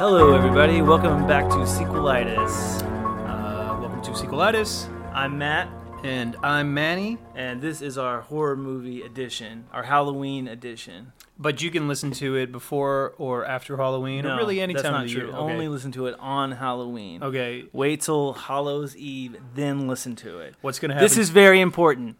[0.00, 0.80] Hello, everybody.
[0.80, 2.80] Welcome back to Sequelitis.
[3.28, 5.68] Uh, welcome to Sequelitis, I'm Matt,
[6.02, 7.18] and I'm Manny.
[7.34, 11.12] and this is our horror movie edition, our Halloween edition.
[11.38, 14.84] But you can listen to it before or after Halloween, No, or really any that's
[14.84, 15.26] time not of the true.
[15.26, 15.36] year.
[15.36, 17.22] Only listen to it on Halloween.
[17.22, 17.64] okay.
[17.74, 20.54] Wait till Hallows Eve, then listen to it.
[20.62, 21.04] What's gonna happen?
[21.04, 22.16] This is very important.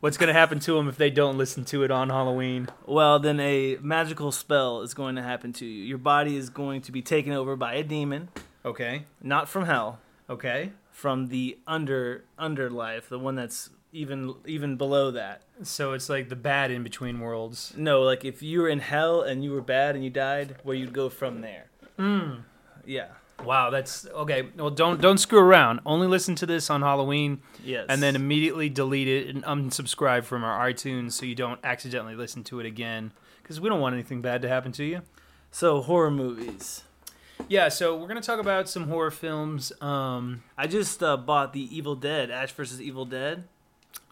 [0.00, 2.68] What's gonna happen to them if they don't listen to it on Halloween.
[2.86, 5.84] Well, then a magical spell is going to happen to you.
[5.84, 8.28] Your body is going to be taken over by a demon,
[8.64, 9.04] Okay.
[9.22, 9.98] not from hell,
[10.30, 10.72] Okay.
[10.90, 15.42] from the under under life, the one that's even even below that.
[15.62, 17.74] So it's like the bad in between worlds.
[17.76, 20.74] No, like if you were in hell and you were bad and you died, where
[20.76, 21.66] you'd go from there.
[21.98, 22.42] Mm.
[22.86, 23.08] Yeah.
[23.44, 24.48] Wow, that's okay.
[24.56, 25.80] Well, don't don't screw around.
[25.84, 27.86] Only listen to this on Halloween, Yes.
[27.88, 32.44] and then immediately delete it and unsubscribe from our iTunes so you don't accidentally listen
[32.44, 33.12] to it again.
[33.42, 35.02] Because we don't want anything bad to happen to you.
[35.50, 36.84] so horror movies.
[37.48, 39.72] Yeah, so we're gonna talk about some horror films.
[39.82, 43.44] Um, I just uh, bought the Evil Dead, Ash versus Evil Dead.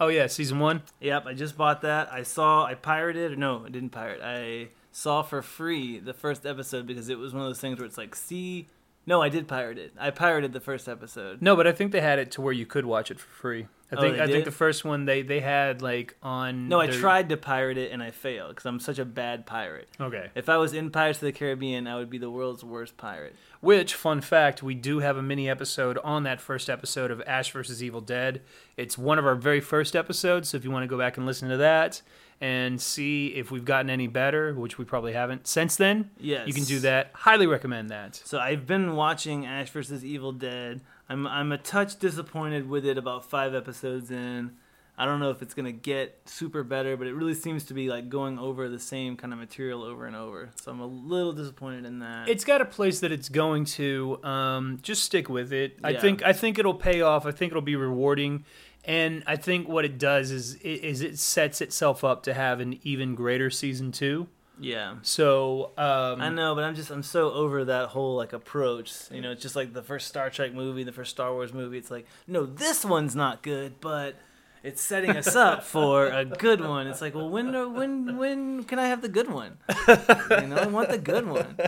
[0.00, 0.82] oh yeah, season one.
[1.00, 2.12] Yep, I just bought that.
[2.12, 4.20] I saw, I pirated, no, I didn't pirate.
[4.22, 7.86] I saw for free the first episode because it was one of those things where
[7.86, 8.66] it's like, see,
[9.06, 9.92] no, I did pirate it.
[9.98, 11.42] I pirated the first episode.
[11.42, 13.66] No, but I think they had it to where you could watch it for free.
[13.92, 14.32] I Oh, think they I did?
[14.34, 16.68] think the first one they they had like on.
[16.68, 19.46] No, I their- tried to pirate it and I failed because I'm such a bad
[19.46, 19.88] pirate.
[20.00, 20.28] Okay.
[20.36, 23.34] If I was in Pirates of the Caribbean, I would be the world's worst pirate.
[23.60, 24.62] Which fun fact?
[24.62, 28.42] We do have a mini episode on that first episode of Ash versus Evil Dead.
[28.76, 31.26] It's one of our very first episodes, so if you want to go back and
[31.26, 32.00] listen to that
[32.40, 36.46] and see if we've gotten any better, which we probably haven't since then, Yes.
[36.48, 37.10] you can do that.
[37.12, 38.16] Highly recommend that.
[38.16, 40.04] So I've been watching Ash vs.
[40.04, 40.80] Evil Dead.
[41.08, 44.52] I'm I'm a touch disappointed with it about five episodes in.
[44.96, 47.88] I don't know if it's gonna get super better, but it really seems to be
[47.88, 50.50] like going over the same kind of material over and over.
[50.62, 52.28] So I'm a little disappointed in that.
[52.28, 54.22] It's got a place that it's going to.
[54.22, 55.78] Um, just stick with it.
[55.82, 57.24] I think I think it'll pay off.
[57.26, 58.44] I think it'll be rewarding,
[58.84, 62.78] and I think what it does is is it sets itself up to have an
[62.82, 64.26] even greater season two.
[64.58, 64.96] yeah.
[65.02, 68.92] So um, I know, but I'm just I'm so over that whole like approach.
[69.10, 71.78] You know, it's just like the first Star Trek movie, the first Star Wars movie.
[71.78, 74.16] It's like, no, this one's not good, but
[74.62, 76.86] it's setting us up for a good one.
[76.86, 79.58] It's like, well, when when when can I have the good one?
[79.88, 81.56] You know, I want the good one.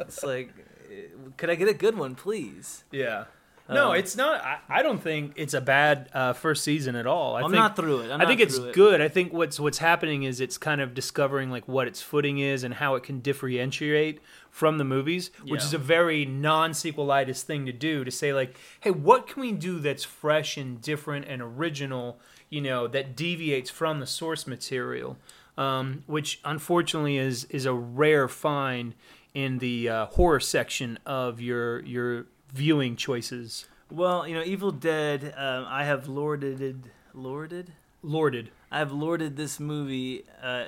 [0.00, 0.52] It's like,
[0.90, 1.06] eh,
[1.36, 2.82] could I get a good one, please?
[2.90, 3.26] Yeah.
[3.72, 4.42] No, Um, it's not.
[4.42, 7.36] I, I don't think it's a bad uh, first season at all.
[7.36, 8.10] I I'm think, not through it.
[8.10, 8.74] I'm I think it's it.
[8.74, 9.00] good.
[9.00, 12.64] I think what's what's happening is it's kind of discovering like what its footing is
[12.64, 14.20] and how it can differentiate
[14.50, 15.66] from the movies, which Yeah.
[15.68, 18.04] is a very non-sequelitis thing to do.
[18.04, 22.18] To say like, hey, what can we do that's fresh and different and original?
[22.48, 25.16] You know, that deviates from the source material,
[25.56, 28.94] um, which unfortunately is is a rare find
[29.34, 33.66] in the uh, horror section of your your viewing choices.
[33.90, 35.34] Well, you know, Evil Dead.
[35.36, 37.72] Um, I have lorded, lorded.
[38.02, 38.50] Lorded.
[38.70, 40.66] I've lorded this movie uh,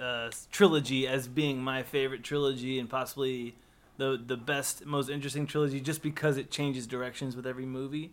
[0.00, 3.56] uh, trilogy as being my favorite trilogy and possibly
[3.96, 8.12] the the best, most interesting trilogy, just because it changes directions with every movie.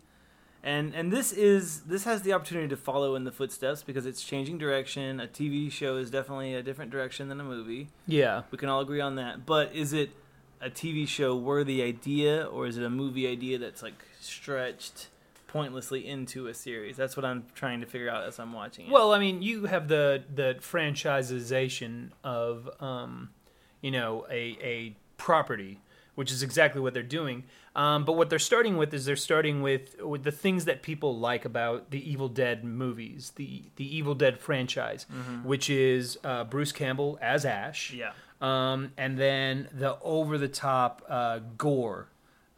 [0.64, 4.24] And and this is this has the opportunity to follow in the footsteps because it's
[4.24, 5.20] changing direction.
[5.20, 7.88] A TV show is definitely a different direction than a movie.
[8.08, 8.42] Yeah.
[8.52, 9.46] We can all agree on that.
[9.46, 10.10] But is it
[10.62, 15.08] a TV show worthy idea or is it a movie idea that's like stretched
[15.48, 16.98] pointlessly into a series?
[16.98, 18.92] That's what I'm trying to figure out as I'm watching it.
[18.92, 23.30] Well, I mean, you have the the franchisization of, um,
[23.82, 25.80] you know, a a property,
[26.16, 27.44] which is exactly what they're doing.
[27.76, 31.18] Um, but what they're starting with is they're starting with with the things that people
[31.18, 35.06] like about the Evil Dead movies, the the Evil Dead franchise,
[35.44, 38.14] which is uh, Bruce Campbell as Ash, yeah.
[38.42, 42.08] Um, and then the over the top uh, gore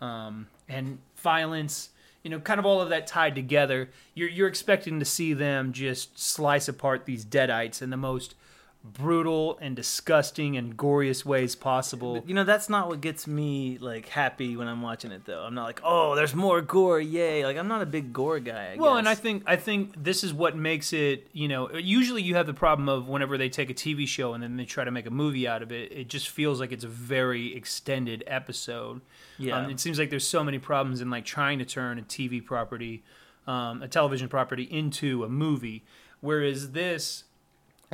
[0.02, 1.90] um, and violence.
[2.24, 3.90] You know, kind of all of that tied together.
[4.14, 8.36] You're you're expecting to see them just slice apart these deadites in the most
[8.84, 12.24] brutal and disgusting and goriest ways possible.
[12.26, 15.42] You know, that's not what gets me like happy when I'm watching it though.
[15.44, 17.00] I'm not like, "Oh, there's more gore.
[17.02, 19.00] Yay." Like I'm not a big gore guy, I Well, guess.
[19.00, 21.28] and I think I think this is what makes it.
[21.34, 24.42] You know, usually you have the problem of whenever they take a TV show and
[24.42, 25.92] then they try to make a movie out of it.
[25.92, 29.02] It just feels like it's a very extended episode.
[29.38, 29.58] Yeah.
[29.58, 32.44] Um, it seems like there's so many problems in like trying to turn a TV
[32.44, 33.04] property,
[33.46, 35.84] um, a television property, into a movie,
[36.22, 37.26] whereas this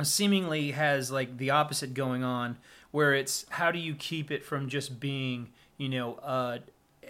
[0.02, 2.58] seemingly has like the opposite going on,
[2.90, 5.48] where it's how do you keep it from just being,
[5.78, 6.58] you know, uh,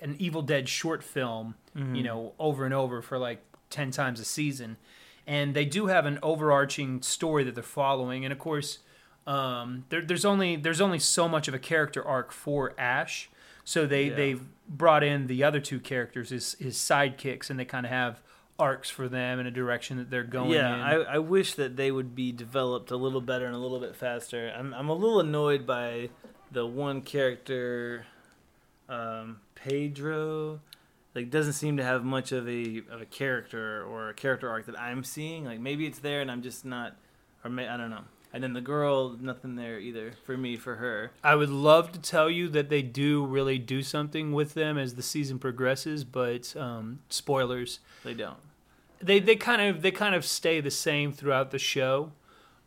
[0.03, 4.25] an Evil Dead short film, you know, over and over for like ten times a
[4.25, 4.77] season,
[5.27, 8.79] and they do have an overarching story that they're following, and of course.
[9.27, 13.29] um, there, there's only there's only so much of a character arc for Ash.
[13.65, 14.15] So they Yeah.
[14.15, 18.23] they've brought in the other two characters his his sidekicks, and they kind of have
[18.59, 20.81] arcs for them in a direction that they're going yeah, in.
[20.81, 23.97] I, I wish that they would be developed a little better and a little bit
[23.97, 24.53] faster.
[24.57, 26.11] I'm I'm a little annoyed by
[26.51, 28.07] the one character,
[28.89, 30.61] um, Pedro.
[31.15, 34.67] Like doesn't seem to have much of a of a character or a character arc
[34.67, 35.45] that I'm seeing.
[35.45, 36.97] Like maybe it's there and I'm just not,
[37.45, 38.05] or may, I don't know.
[38.37, 41.11] And then the girl, nothing there either for me for her.
[41.25, 44.95] I would love to tell you that they do really do something with them as
[44.95, 47.81] the season progresses, but um, spoilers.
[48.05, 48.37] They don't.
[49.01, 52.13] They they kind of they kind of stay the same throughout the show.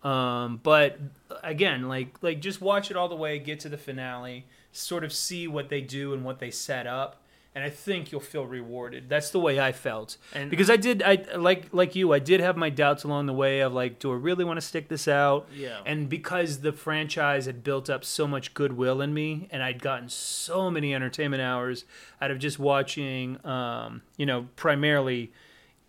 [0.03, 0.97] Um, but
[1.43, 5.13] again, like like just watch it all the way, get to the finale, sort of
[5.13, 7.18] see what they do and what they set up,
[7.55, 9.09] and I think you'll feel rewarded.
[9.09, 10.17] That's the way I felt.
[10.33, 13.33] And Because I did I like like you, I did have my doubts along the
[13.33, 15.47] way of like, do I really want to stick this out?
[15.53, 19.81] yeah, And because the franchise had built up so much goodwill in me, and I'd
[19.81, 21.85] gotten so many entertainment hours
[22.21, 25.31] out of just watching, um, you know, primarily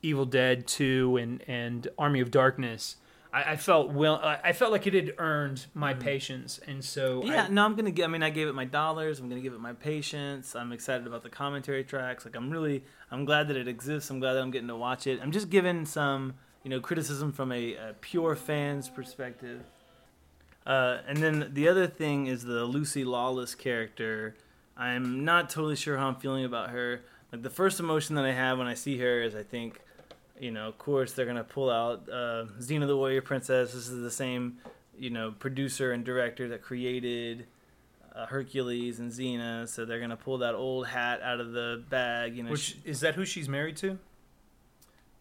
[0.02, 2.96] Evil Dead Two and and Army of Darkness,
[3.32, 7.44] I, I felt will I felt like it had earned my patience, and so Yeah,
[7.44, 8.04] I, no, I'm gonna get.
[8.04, 9.20] I mean, I gave it my dollars.
[9.20, 10.56] I'm gonna give it my patience.
[10.56, 12.24] I'm excited about the commentary tracks.
[12.24, 14.10] Like, I'm really, I'm glad that it exists.
[14.10, 15.20] I'm glad that I'm getting to watch it.
[15.22, 16.34] I'm just giving some,
[16.64, 19.62] you know, criticism from a, a pure fan's perspective.
[20.66, 24.36] Uh, and then the other thing is the Lucy Lawless character.
[24.76, 27.02] I'm not totally sure how I'm feeling about her.
[27.32, 29.80] Like the first emotion that I have when I see her is I think,
[30.40, 33.72] you know, of course they're gonna pull out uh, Xena the Warrior Princess.
[33.72, 34.58] This is the same,
[34.98, 37.46] you know, producer and director that created
[38.14, 39.68] uh, Hercules and Xena.
[39.68, 42.36] So they're gonna pull that old hat out of the bag.
[42.36, 43.98] You know, which she- is that who she's married to?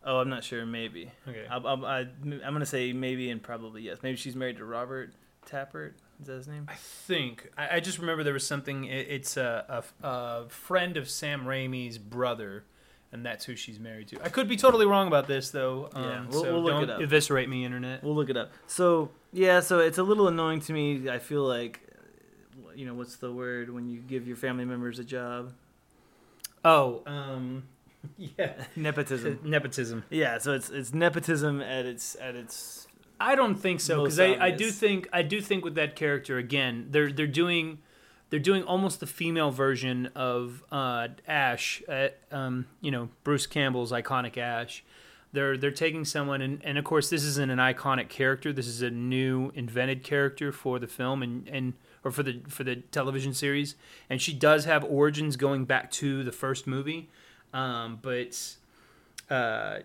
[0.06, 0.66] oh, I'm not sure.
[0.66, 3.98] Maybe Okay, I, I, I'm gonna say maybe and probably yes.
[4.02, 5.14] Maybe she's married to Robert
[5.46, 5.94] Tapert.
[6.22, 6.66] Is that his name?
[6.68, 8.86] I think I, I just remember there was something.
[8.86, 12.64] It, it's a, a a friend of Sam Raimi's brother.
[13.12, 14.24] And that's who she's married to.
[14.24, 15.90] I could be totally wrong about this, though.
[15.94, 17.02] Um, Yeah, we'll- so we'll look don't it up.
[17.02, 18.04] eviscerate me, internet.
[18.04, 18.52] We'll look it up.
[18.68, 21.10] So yeah, so it's a little annoying to me.
[21.10, 21.82] I feel like,
[22.76, 25.54] you know, what's the word when you give your family members a job?
[26.64, 27.64] Oh, um,
[28.18, 29.40] yeah, Nepotism.
[29.44, 30.04] nepotism.
[30.10, 32.88] Yeah, so it's it's nepotism at its at its.
[33.20, 36.38] I don't think so because I, I do think I do think with that character
[36.38, 37.80] again they're they're doing
[38.30, 43.92] they're doing almost the female version of uh, Ash, uh, um, you know Bruce Campbell's
[43.92, 44.84] iconic Ash.
[45.32, 48.52] They're they're taking someone and, and of course this isn't an iconic character.
[48.52, 51.74] This is a new invented character for the film and, and
[52.04, 53.76] or for the for the television series.
[54.10, 57.10] And she does have origins going back to the first movie,
[57.54, 58.56] um, but
[59.30, 59.80] uh,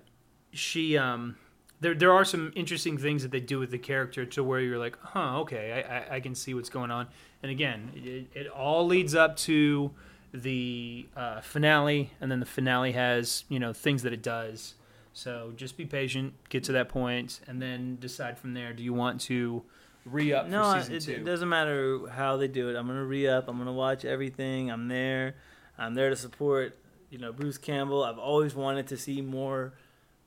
[0.53, 1.37] she um,
[1.85, 4.79] there there are some interesting things that they do with the character to where you're
[4.79, 7.09] like, huh, okay, I, I, I can see what's going on.
[7.43, 9.91] And again, it, it all leads up to
[10.33, 14.75] the uh, finale, and then the finale has you know things that it does.
[15.13, 18.73] So just be patient, get to that point, and then decide from there.
[18.73, 19.63] Do you want to
[20.07, 22.77] re up No, for it, it doesn't matter how they do it.
[22.77, 23.47] I'm gonna re up.
[23.47, 24.71] I'm gonna watch everything.
[24.71, 25.35] I'm there.
[25.77, 26.79] I'm there to support.
[27.11, 28.03] You know, Bruce Campbell.
[28.03, 29.75] I've always wanted to see more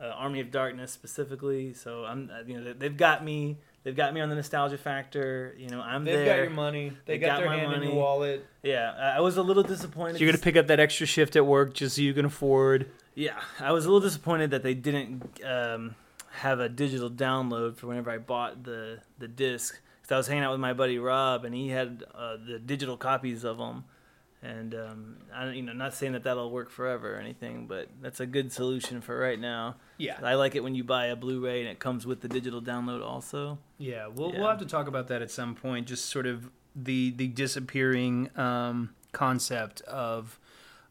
[0.01, 1.74] uh, Army of Darkness specifically.
[1.74, 3.58] So I'm, uh, you know, they- they've got me.
[3.84, 5.56] They've got me on the nostalgia factor.
[5.58, 6.25] You know, I'm They've there.
[6.25, 6.89] got your money.
[7.06, 7.88] They, They got, got their my hand in money.
[7.94, 8.46] your wallet.
[8.62, 10.20] Yeah, I I was a little disappointed.
[10.20, 12.88] You're gonna pick up that extra shift at work just so you can afford.
[13.16, 15.96] Yeah, I was a little disappointed that they didn't um,
[16.32, 19.80] have a digital download for whenever I bought the the disc.
[20.01, 22.98] Because I was hanging out with my buddy Rob, and he had uh, the digital
[22.98, 23.86] copies of them.
[24.48, 28.22] And um, I, you know, not saying that that'll work forever or anything, but that's
[28.22, 29.75] a good solution for right now.
[29.98, 32.62] Yeah, I like it when you buy a Blu-ray and it comes with the digital
[32.62, 33.58] download also.
[33.77, 34.39] Yeah, we'll Yeah.
[34.39, 35.86] we'll have to talk about that at some point.
[35.88, 40.39] Just sort of the the disappearing um, concept of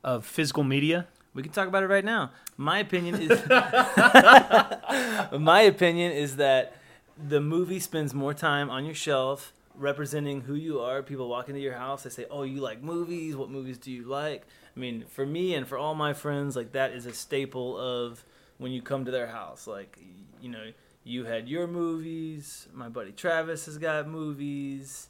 [0.04, 1.06] of physical media.
[1.32, 2.32] We can talk about it right now.
[2.58, 3.30] My opinion is
[5.32, 6.74] my opinion is that
[7.16, 11.02] the movie spends more time on your shelf representing who you are.
[11.02, 13.36] People walk into your house, they say, "Oh, you like movies?
[13.36, 16.72] What movies do you like?" I mean, for me and for all my friends, like
[16.72, 18.24] that is a staple of
[18.58, 19.66] when you come to their house.
[19.66, 19.98] Like,
[20.40, 20.72] you know,
[21.04, 22.68] you had your movies.
[22.72, 25.08] My buddy Travis has got movies.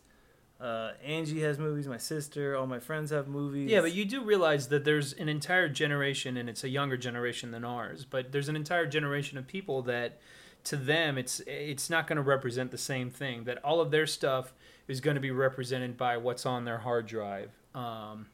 [0.58, 1.86] Uh, Angie has movies.
[1.86, 3.70] My sister, all my friends have movies.
[3.70, 7.50] Yeah, but you do realize that there's an entire generation, and it's a younger generation
[7.50, 8.06] than ours.
[8.08, 10.18] But there's an entire generation of people that,
[10.66, 13.44] to them, it's it's not going to represent the same thing.
[13.44, 14.52] That all of their stuff
[14.88, 18.26] is going to be represented by what's on their hard drive, um,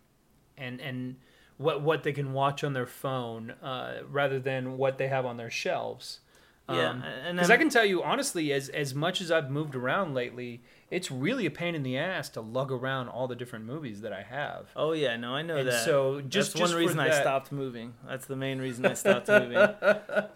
[0.58, 1.16] and and
[1.56, 5.36] what what they can watch on their phone, uh, rather than what they have on
[5.36, 6.20] their shelves.
[6.68, 9.74] Yeah, Um, and because I can tell you honestly, as as much as I've moved
[9.74, 10.62] around lately,
[10.92, 14.12] it's really a pain in the ass to lug around all the different movies that
[14.12, 14.66] I have.
[14.76, 15.84] Oh yeah, no, I know And that.
[15.84, 17.94] so just- one reason I stopped moving.
[18.06, 19.56] That's the main reason I stopped moving.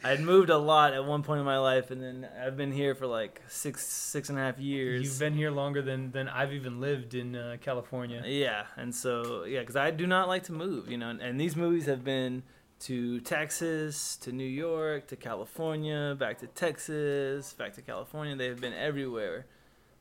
[0.05, 2.73] I had moved a lot at one point in my life, and then I've been
[2.73, 5.03] here for like six six and a half years.
[5.05, 8.23] You've been here longer than than I've even lived in uh, California.
[8.25, 11.39] Yeah, and so yeah, because I do not like to move, you know, and, and
[11.39, 12.43] these movies have been
[12.79, 18.37] to Texas, to New York, to California, back to Texas, back to California.
[18.37, 19.47] They have been everywhere,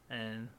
[0.10, 0.50] and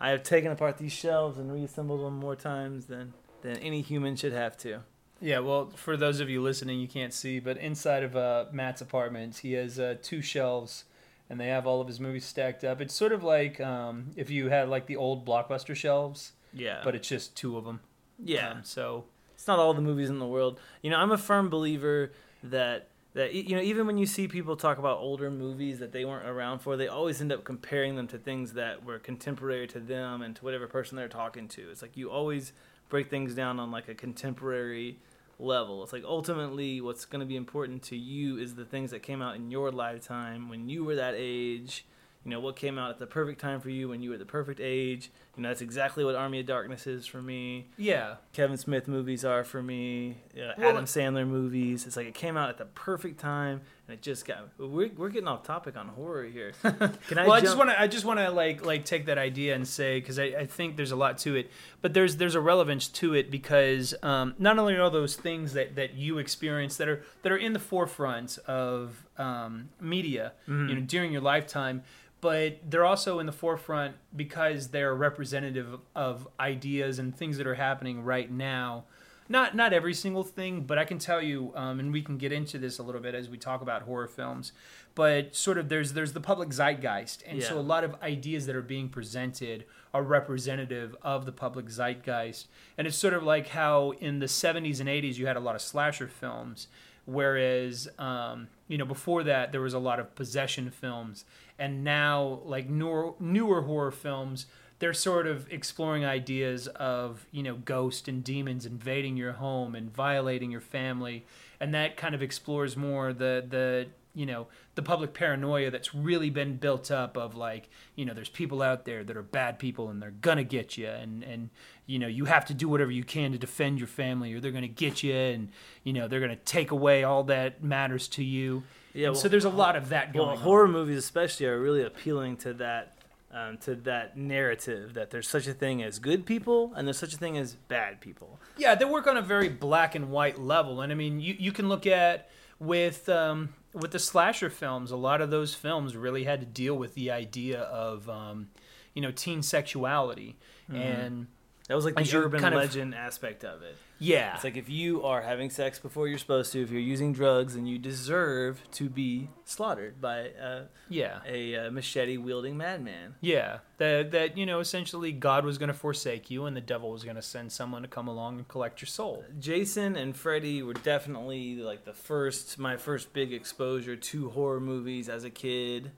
[0.00, 3.12] I have taken apart these shelves and reassembled them more times than
[3.42, 4.80] than any human should have to.
[5.22, 8.80] Yeah, well, for those of you listening, you can't see, but inside of uh, Matt's
[8.80, 10.84] apartment, he has uh, two shelves,
[11.28, 12.80] and they have all of his movies stacked up.
[12.80, 16.94] It's sort of like um, if you had like the old blockbuster shelves, Yeah, but
[16.94, 17.80] it's just two of them.
[18.22, 20.58] yeah, Um, so it's not all the movies in the world.
[20.82, 22.12] You know, I'm a firm believer
[22.44, 26.04] that that you know even when you see people talk about older movies that they
[26.04, 29.80] weren't around for, they always end up comparing them to things that were contemporary to
[29.80, 31.70] them and to whatever person they're talking to.
[31.70, 32.52] It's like you always
[32.88, 34.98] break things down on like a contemporary
[35.38, 35.82] level.
[35.82, 39.22] It's like ultimately what's going to be important to you is the things that came
[39.22, 41.86] out in your lifetime when you were that age.
[42.24, 44.26] You know, what came out at the perfect time for you when you were the
[44.26, 45.10] perfect age.
[45.40, 47.68] You know, that's exactly what Army of Darkness is for me.
[47.78, 50.18] yeah, Kevin Smith movies are for me.
[50.36, 51.86] Uh, Well, Adam Sandler movies.
[51.86, 54.48] It's like it came out at the perfect time, and it just got.
[54.58, 56.52] We're, we're getting off topic on horror here.
[56.62, 57.22] Can I?
[57.24, 59.66] well, I just want to I just want to like like take that idea and
[59.66, 62.86] say because I, I think there's a lot to it, but there's there's a relevance
[62.88, 67.02] to it because um, not only are those things that, that you experience that are
[67.22, 70.68] that are in the forefront of um, media, Mm-hmm.
[70.68, 71.82] you know, during your lifetime,
[72.20, 77.54] but they're also in the forefront because they're representative of, ideas and things that are
[77.54, 78.84] happening right now.
[79.28, 82.32] Not not every single thing, but I can tell you, um, and we can get
[82.32, 84.52] into this a little bit as we talk about horror films.
[84.96, 88.56] But sort of there's there's the public zeitgeist, and so a lot of ideas that
[88.56, 92.48] are being presented are representative of the public zeitgeist.
[92.76, 95.54] And it's sort of like how in the 70s and 80s you had a lot
[95.54, 96.68] of slasher films,
[97.04, 101.24] whereas um, you know before that there was a lot of possession films,
[101.60, 104.46] and now like newer newer horror films
[104.80, 109.94] they're sort of exploring ideas of you know ghosts and demons invading your home and
[109.94, 111.24] violating your family
[111.60, 116.30] and that kind of explores more the the you know the public paranoia that's really
[116.30, 119.88] been built up of like you know there's people out there that are bad people
[119.88, 121.50] and they're gonna get you and and
[121.86, 124.50] you know you have to do whatever you can to defend your family or they're
[124.50, 125.50] gonna get you and
[125.84, 129.44] you know they're gonna take away all that matters to you Yeah, well, so there's
[129.44, 132.94] a lot of that going well, on horror movies especially are really appealing to that.
[133.32, 137.14] Um, to that narrative that there's such a thing as good people and there's such
[137.14, 138.40] a thing as bad people.
[138.56, 141.52] Yeah, they work on a very black and white level, and I mean, you you
[141.52, 142.28] can look at
[142.58, 144.90] with um, with the slasher films.
[144.90, 148.48] A lot of those films really had to deal with the idea of um,
[148.94, 150.36] you know teen sexuality,
[150.68, 151.26] and
[151.70, 153.76] That was like the urban kind of- legend aspect of it.
[154.00, 157.12] yeah, It's like if you are having sex before you're supposed to, if you're using
[157.12, 163.14] drugs, and you deserve to be slaughtered by uh, yeah, a uh, machete wielding madman.
[163.20, 163.58] yeah.
[163.78, 167.04] That that you know essentially God was going to forsake you, and the devil was
[167.04, 169.22] going to send someone to come along and collect your soul.
[169.38, 175.08] Jason and Freddy were definitely like the first, my first big exposure to horror movies
[175.08, 175.92] as a kid.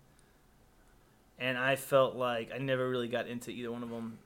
[1.39, 4.19] And I felt like I never really got into either one of them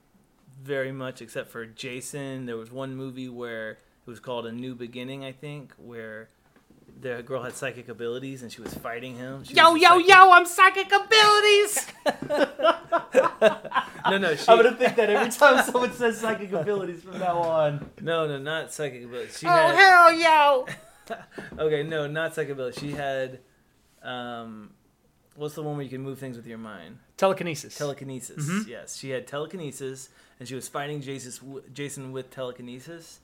[0.61, 2.45] very much, except for Jason.
[2.45, 3.77] There was one movie where it
[4.09, 6.29] was called A New Beginning, I think, where
[6.99, 9.43] the girl had psychic abilities and she was fighting him.
[9.43, 10.31] She Yo yo psychic- yo!
[10.31, 11.85] I'm psychic abilities.
[14.09, 17.39] No, no, she, I'm gonna think that every time someone says psychic abilities from now
[17.39, 17.89] on.
[18.01, 19.37] no, no, not psychic abilities.
[19.37, 20.65] She Oh had, hell yo!
[21.59, 22.79] Okay, no, not psychic abilities.
[22.79, 23.39] She had,
[24.01, 24.71] um,
[25.35, 26.99] what's the one where you can move things with your mind?
[27.17, 27.77] Telekinesis.
[27.77, 28.45] Telekinesis.
[28.47, 28.67] Mhm.
[28.67, 30.07] Yes, she had telekinesis,
[30.39, 33.19] and she was fighting Jason, Jason with telekinesis.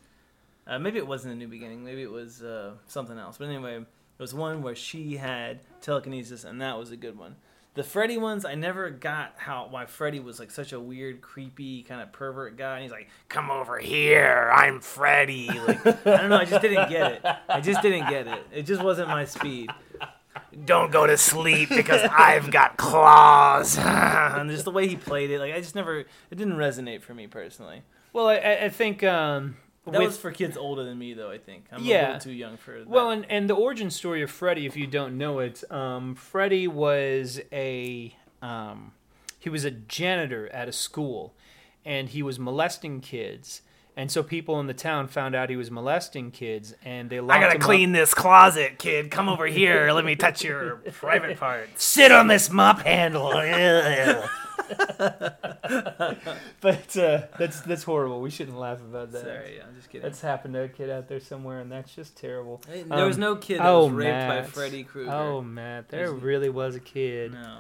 [0.65, 1.83] Uh, maybe it wasn't a new beginning.
[1.83, 3.37] Maybe it was uh, something else.
[3.37, 3.85] But anyway, it
[4.21, 7.35] was one where she had telekinesis, and that was a good one.
[7.75, 11.81] The Freddy ones, I never got how why Freddy was like such a weird, creepy
[11.81, 12.75] kind of pervert guy.
[12.75, 16.37] And he's like, "Come over here, I'm Freddy." Like, I don't know.
[16.37, 17.25] I just didn't get it.
[17.49, 18.45] I just didn't get it.
[18.53, 19.71] It just wasn't my speed.
[20.65, 23.77] Don't go to sleep because I've got claws.
[23.79, 27.13] and just the way he played it, like I just never, it didn't resonate for
[27.13, 27.83] me personally.
[28.13, 31.31] Well, I- I, I think um, That with was for kids older than me, though.
[31.31, 32.05] I think I'm a Yeah.
[32.07, 32.87] little too young for that.
[32.87, 36.67] well, and, and the origin story of Freddy, if you don't know it, um, Freddy
[36.67, 38.91] was a um,
[39.39, 41.33] he was a janitor at a school,
[41.85, 43.61] and he was molesting kids.
[43.95, 47.39] And so people in the town found out he was molesting kids, and they I
[47.39, 48.01] gotta clean Up.
[48.01, 49.11] this closet, kid.
[49.11, 49.91] Come over here.
[49.91, 51.83] Let me touch your private parts.
[51.83, 53.31] Sit on this mop handle.
[56.61, 58.21] But uh, that's that's horrible.
[58.21, 59.21] We shouldn't laugh about that.
[59.23, 60.03] Sorry, I'm just kidding.
[60.03, 62.61] That's happened to a kid out there somewhere, and that's just terrible.
[62.67, 64.47] Hey, there was Um, no kid that oh, was raped by Matt.
[64.47, 65.11] Freddy Krueger.
[65.11, 67.33] Oh, Matt, there There's- really was a kid.
[67.33, 67.59] no,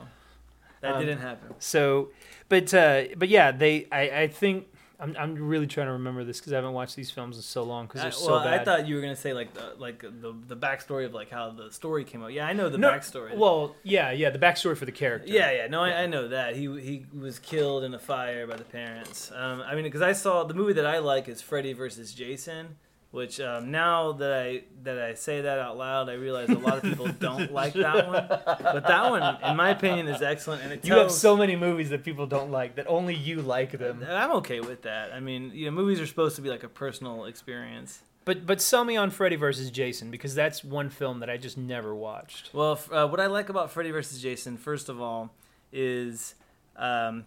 [0.81, 1.53] that Um, didn't happen.
[1.59, 2.09] So,
[2.49, 3.87] but uh, but yeah, they.
[3.91, 4.67] I, I think
[5.03, 7.63] I'm I'm really trying to remember this because I haven't watched these films in so
[7.63, 8.61] long because they're so well, bad.
[8.61, 11.51] I thought you were gonna say like the like the the backstory of like how
[11.51, 12.31] the story came out.
[12.31, 13.35] Yeah, I know the No, backstory.
[13.35, 15.29] Well, yeah, yeah, the backstory for the character.
[15.29, 18.55] Yeah, yeah, no, I, I know that he he was killed in a fire by
[18.55, 19.29] the parents.
[19.35, 22.77] Um, I mean, because I saw the movie that I like is Freddy versus Jason,
[23.13, 26.77] which um, now that I that I say that out loud, I realize a lot
[26.77, 28.25] of people don't like that one.
[28.27, 31.55] But that one, in my opinion, is excellent, and it You have tells- so many
[31.55, 34.03] movies that people don't like that only you like them.
[34.09, 35.13] I'm okay with that.
[35.13, 38.01] I mean, you know, movies are supposed to be like a personal experience.
[38.25, 41.57] But but sell me on Freddy versus Jason because that's one film that I just
[41.57, 42.49] never watched.
[42.53, 44.21] Well, f- uh, what I like about Freddy vs.
[44.21, 45.33] Jason, first of all,
[45.71, 46.33] is
[46.77, 47.25] um,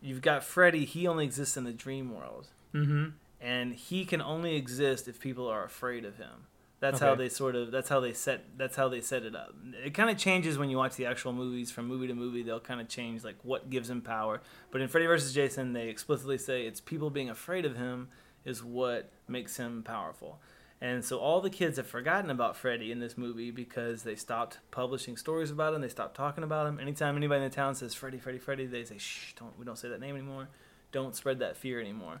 [0.00, 0.84] you've got Freddy.
[0.84, 3.06] He only exists in the dream world, Mm-hmm.
[3.40, 6.46] And he can only exist if people are afraid of him.
[6.78, 7.70] That's how they sort of.
[7.70, 8.58] That's how they set.
[8.58, 9.54] That's how they set it up.
[9.84, 11.70] It kind of changes when you watch the actual movies.
[11.70, 14.42] From movie to movie, they'll kind of change like what gives him power.
[14.70, 15.32] But in Freddy vs.
[15.32, 18.08] Jason, they explicitly say it's people being afraid of him
[18.44, 20.38] is what makes him powerful.
[20.78, 24.58] And so all the kids have forgotten about Freddy in this movie because they stopped
[24.70, 25.80] publishing stories about him.
[25.80, 26.78] They stopped talking about him.
[26.78, 29.78] Anytime anybody in the town says Freddy, Freddy, Freddy, they say, "Shh, don't we don't
[29.78, 30.48] say that name anymore.
[30.92, 32.20] Don't spread that fear anymore."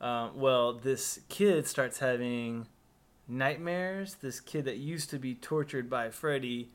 [0.00, 2.66] Um, well, this kid starts having
[3.28, 4.16] nightmares.
[4.20, 6.70] This kid that used to be tortured by Freddy,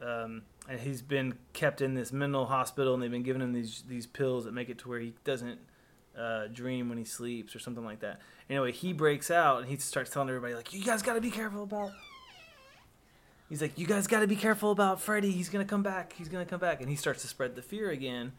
[0.00, 3.82] um, and he's been kept in this mental hospital, and they've been giving him these
[3.88, 5.58] these pills that make it to where he doesn't
[6.16, 8.20] uh, dream when he sleeps or something like that.
[8.48, 11.30] Anyway, he breaks out and he starts telling everybody like, "You guys got to be
[11.30, 11.90] careful about."
[13.48, 15.30] He's like, "You guys got to be careful about Freddy.
[15.30, 16.14] He's gonna come back.
[16.14, 18.32] He's gonna come back." And he starts to spread the fear again.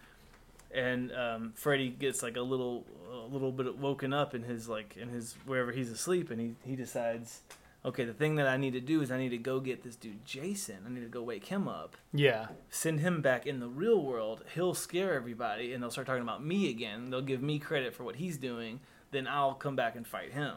[0.74, 4.98] And um, Freddy gets like a little, a little bit woken up in his like
[4.98, 7.42] in his wherever he's asleep, and he he decides,
[7.86, 9.96] okay, the thing that I need to do is I need to go get this
[9.96, 10.78] dude Jason.
[10.86, 12.48] I need to go wake him up Yeah.
[12.70, 16.44] send him back in the real world, he'll scare everybody and they'll start talking about
[16.44, 17.10] me again.
[17.10, 20.56] They'll give me credit for what he's doing, then I'll come back and fight him.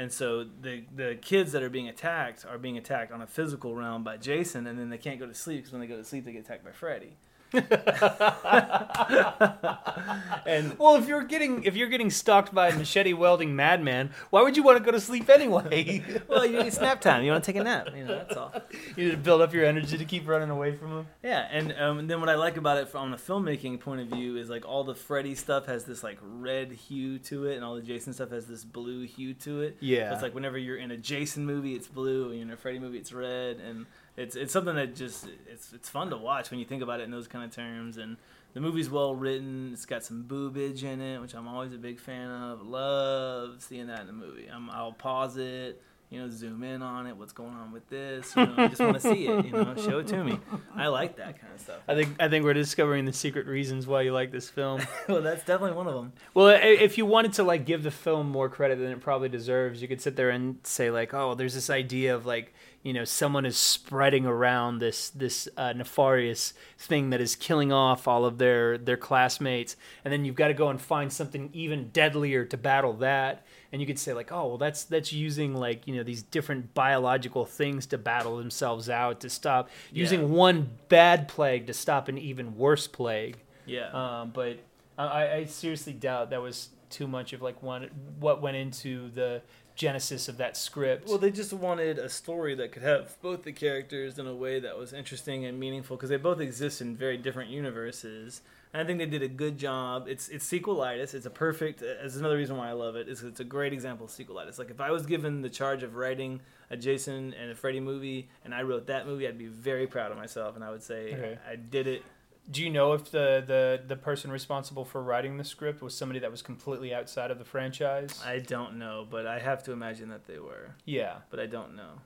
[0.00, 3.74] And so the the kids that are being attacked are being attacked on a physical
[3.74, 6.04] realm by Jason, and then they can't go to sleep because when they go to
[6.04, 7.16] sleep, they get attacked by Freddy.
[7.52, 7.68] And
[10.78, 14.56] Well, if you're getting if you're getting stalked by a machete welding madman, why would
[14.56, 16.02] you want to go to sleep anyway?
[16.28, 17.24] well, you need snap time.
[17.24, 17.88] You want to take a nap.
[17.96, 18.52] You know, that's all.
[18.96, 21.06] you need to build up your energy to keep running away from him.
[21.22, 24.08] Yeah, and, um, and then what I like about it from a filmmaking point of
[24.08, 27.64] view is like all the Freddy stuff has this like red hue to it, and
[27.64, 29.76] all the Jason stuff has this blue hue to it.
[29.80, 30.10] Yeah.
[30.10, 32.56] So it's like whenever you're in a Jason movie, it's blue, and you're in a
[32.56, 33.86] Freddy movie, it's red, and
[34.18, 37.04] it's it's something that just it's it's fun to watch when you think about it
[37.04, 37.96] in those kind of terms.
[37.96, 38.16] And
[38.52, 39.70] the movie's well written.
[39.72, 42.66] It's got some boobage in it, which I'm always a big fan of.
[42.66, 44.48] Love seeing that in the movie.
[44.52, 45.80] I'm, I'll pause it.
[46.10, 47.14] You know, zoom in on it.
[47.18, 48.34] What's going on with this?
[48.34, 49.44] You know, I just want to see it.
[49.44, 50.40] You know, show it to me.
[50.74, 51.80] I like that kind of stuff.
[51.86, 54.80] I think I think we're discovering the secret reasons why you like this film.
[55.08, 56.14] well, that's definitely one of them.
[56.32, 59.82] Well, if you wanted to like give the film more credit than it probably deserves,
[59.82, 63.04] you could sit there and say like, "Oh, there's this idea of like, you know,
[63.04, 68.38] someone is spreading around this this uh, nefarious thing that is killing off all of
[68.38, 72.56] their their classmates, and then you've got to go and find something even deadlier to
[72.56, 76.02] battle that." And you could say like, "Oh, well, that's that's using like you know
[76.02, 80.00] these different biological things to battle themselves out to stop Yeah.
[80.00, 83.88] using one bad plague to stop an even worse plague." Yeah.
[83.90, 84.60] Um, but
[84.96, 89.42] I, I seriously doubt that was too much of like one what went into the
[89.78, 91.08] genesis of that script.
[91.08, 94.58] Well, they just wanted a story that could have both the characters in a way
[94.58, 98.42] that was interesting and meaningful because they both exist in very different universes.
[98.72, 100.08] And I think they did a good job.
[100.08, 101.14] It's it's sequelitis.
[101.14, 101.80] It's a perfect.
[101.80, 103.08] Uh, it's another reason why I love it.
[103.08, 104.58] Is it's a great example of sequelitis.
[104.58, 108.28] Like if I was given the charge of writing a Jason and a Freddy movie,
[108.44, 111.14] and I wrote that movie, I'd be very proud of myself, and I would say
[111.14, 111.38] Okay.
[111.48, 112.02] I did it.
[112.50, 116.20] Do you know if the, the the person responsible for writing the script was somebody
[116.20, 118.20] that was completely outside of the franchise?
[118.24, 120.74] I don't know, but I have to imagine that they were.
[120.86, 121.18] yeah.
[121.30, 122.00] but I don't know.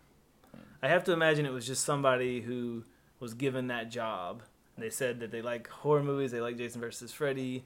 [0.83, 2.83] I have to imagine it was just somebody who
[3.21, 4.43] was given that job.
[4.77, 7.65] They said that they like horror movies, they like Jason versus Freddy.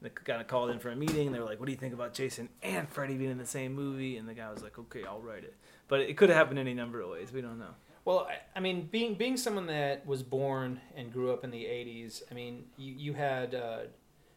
[0.00, 1.32] They kind of called in for a meeting.
[1.32, 3.74] They were like, "What do you think about Jason and Freddy being in the same
[3.74, 5.54] movie?" And the guy was like, "Okay, I'll write it."
[5.88, 7.32] But it could have happened any number of ways.
[7.32, 7.74] We don't know.
[8.04, 12.22] Well, I, mean, being being someone that was born and grew up in the '80s,
[12.30, 13.78] I mean, you you had uh,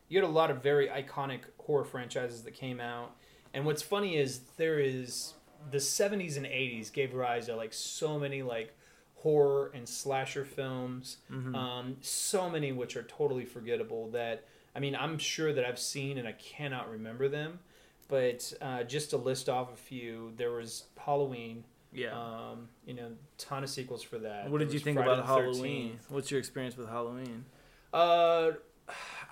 [0.07, 3.15] you had a lot of very iconic horror franchises that came out,
[3.53, 5.33] And what's funny is there is
[5.69, 8.73] the 70s and 80s gave rise to like so many like
[9.15, 11.55] horror and slasher films, Mm-hmm.
[11.55, 16.17] um, so many which are totally forgettable that I mean I'm sure that I've seen
[16.17, 17.59] and I cannot remember them.
[18.07, 21.65] But uh, just to list off a few, there was Halloween.
[21.91, 22.17] Yeah.
[22.17, 24.49] Um, you know, ton of sequels for that.
[24.49, 25.53] what did you think Friday about the 13th.
[25.53, 25.99] Halloween?
[26.09, 27.45] What's your experience with Halloween?
[27.93, 28.51] Uh,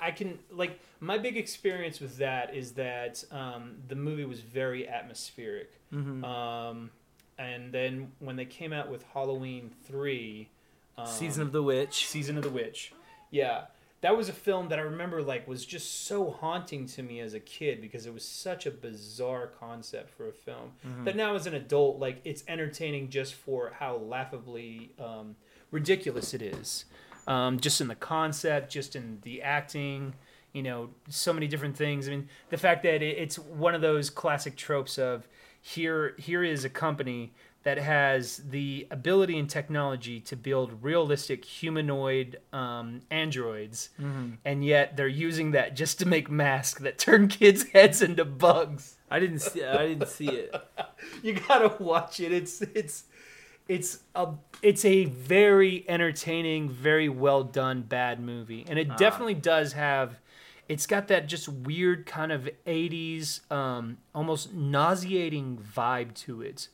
[0.01, 4.87] I can like my big experience with that is that um, the movie was very
[4.87, 5.71] atmospheric.
[5.93, 6.23] Mm-hmm.
[6.23, 6.91] Um,
[7.37, 10.49] and then when they came out with Halloween three,
[10.97, 12.07] um, Season of the Witch.
[12.07, 12.93] Season of the Witch,
[13.31, 13.65] yeah,
[14.01, 17.33] that was a film that I remember like was just so haunting to me as
[17.33, 20.73] a kid because it was such a bizarre concept for a film.
[20.85, 21.05] Mm-hmm.
[21.05, 25.35] But now as an adult, like it's entertaining just for how laughably um,
[25.71, 26.85] ridiculous it is.
[27.27, 30.13] Um, just in the concept, just in the acting,
[30.53, 32.07] you know, so many different things.
[32.07, 35.27] I mean, the fact that it, it's one of those classic tropes of
[35.59, 37.33] here, here is a company
[37.65, 44.35] that has the ability and technology to build realistic humanoid um, androids, Mm-hmm.
[44.45, 48.95] and yet they're using that just to make masks that turn kids' heads into bugs
[49.11, 49.63] I didn't see.
[49.63, 50.55] I didn't see it.
[51.23, 52.31] you gotta watch it.
[52.31, 53.03] It's it's
[53.67, 54.29] it's a
[54.61, 58.95] it's a very entertaining, very well done bad movie, and it Ah.
[58.95, 60.19] definitely does have.
[60.67, 66.67] It's got that just weird kind of '80s, um, almost nauseating vibe to it.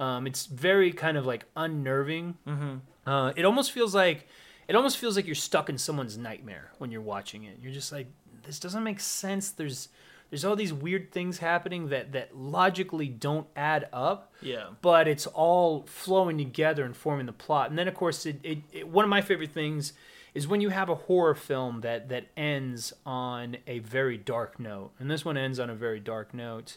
[0.00, 2.36] Um, it's very kind of like unnerving.
[2.46, 2.76] Mm-hmm.
[3.10, 4.26] Uh, it almost feels like
[4.68, 7.58] it almost feels like you're stuck in someone's nightmare when you're watching it.
[7.62, 8.06] You're just like,
[8.44, 9.50] this doesn't make sense.
[9.50, 9.88] There's
[10.30, 14.66] there's all these weird things happening that that logically don't add up, Yeah.
[14.82, 17.70] but it's all flowing together and forming the plot.
[17.70, 19.94] And then of course, it, it, it one of my favorite things
[20.34, 24.90] is when you have a horror film that that ends on a very dark note,
[25.00, 26.76] and this one ends on a very dark note.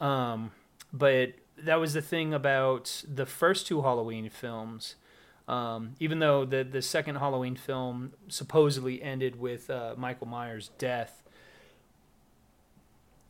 [0.00, 0.52] Um,
[0.92, 4.96] but that was the thing about the first two Halloween films.
[5.46, 11.22] Um, even though the the second Halloween film supposedly ended with uh, Michael Myers' death,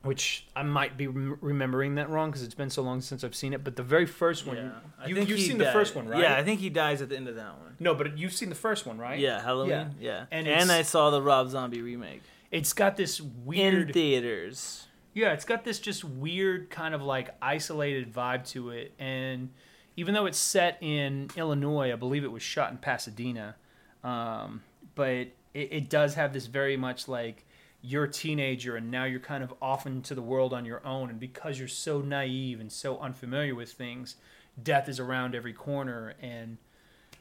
[0.03, 3.35] which I might be rem- remembering that wrong because it's been so long since I've
[3.35, 3.65] seen it.
[3.65, 5.07] But the very first one, yeah.
[5.07, 6.21] You, he seen the first one, right?
[6.21, 7.77] Yeah, I think he dies at the end of that one.
[7.81, 9.19] No, but you've seen the first one, right?
[9.19, 9.97] Yeah, Halloween.
[10.01, 13.93] Yeah, And and, I saw the Rob Zombie remake It's got this weird in weird.
[13.95, 14.87] theaters.
[15.15, 18.93] Yeah, it's got this just weird kind of like isolated vibe to it.
[18.99, 19.51] And
[19.97, 23.55] even though it's set in Illinois, I believe it was shot in Pasadena.
[24.03, 24.63] Um,
[24.97, 27.47] but it, it does have this very much like
[27.81, 31.11] you're a teenager and now you're kind of off into the world on your own.
[31.11, 34.17] And because you're so naive and so unfamiliar with things,
[34.61, 36.15] death is around every corner.
[36.21, 36.59] And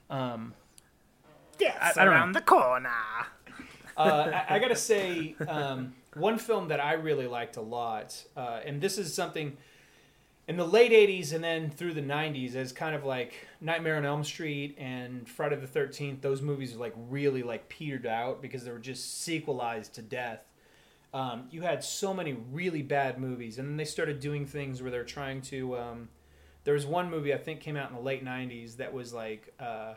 [0.09, 0.53] um,
[1.59, 2.39] yeah, I, I don't know.
[2.39, 2.89] the corner.
[3.97, 8.59] uh, I, I gotta say, um, one film that I really liked a lot, uh,
[8.65, 9.57] and this is something
[10.47, 14.05] in the late '80s and then through the '90s, as kind of like Nightmare on
[14.05, 16.21] Elm Street and Friday the Thirteenth.
[16.21, 20.41] Those movies like really like petered out because they were just sequelized to death.
[21.13, 24.91] Um, you had so many really bad movies, and then they started doing things where
[24.91, 25.77] they're trying to.
[25.77, 26.09] Um,
[26.63, 29.53] there was one movie I think came out in the late '90s that was like.
[29.59, 29.93] Uh,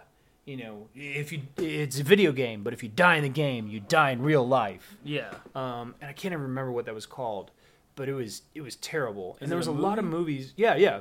[0.47, 3.67] you know, if you it's a video game, but if you die in the game,
[3.69, 4.97] you die in real life.
[5.05, 5.35] Yeah.
[5.55, 7.51] Um, and I can't even remember what that was called,
[7.97, 9.35] but it was it was terrible.
[9.37, 10.55] Is and there was a a lot of movies.
[10.57, 11.01] Yeah, yeah.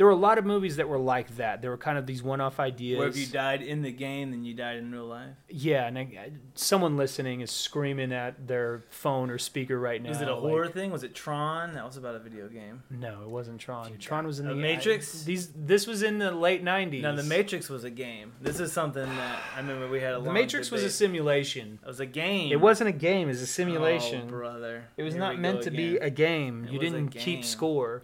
[0.00, 1.60] There were a lot of movies that were like that.
[1.60, 2.98] There were kind of these one-off ideas.
[2.98, 5.34] Where if you died in the game, then you died in real life.
[5.50, 10.08] yeah, and I, I- someone listening is screaming at their phone or speaker right now.
[10.08, 10.90] Is it a like- horror thing?
[10.90, 11.74] Was it Tron?
[11.74, 12.82] That was about a video game.
[12.88, 13.94] No, it wasn't Tron.
[13.98, 15.22] Tron was in The the Matrix?
[15.22, 17.02] I- these this was in the late '90s.
[17.02, 18.32] No, The Matrix was a game.
[18.40, 21.78] This is something that I remember we had a The Matrix was a simulation.
[21.82, 22.50] It was a game.
[22.52, 23.28] It wasn't a game.
[23.28, 24.22] It was a simulation.
[24.28, 24.84] Oh, brother.
[24.96, 26.64] It was Here not meant to be a game.
[26.64, 27.22] It you didn't game.
[27.22, 28.02] keep score.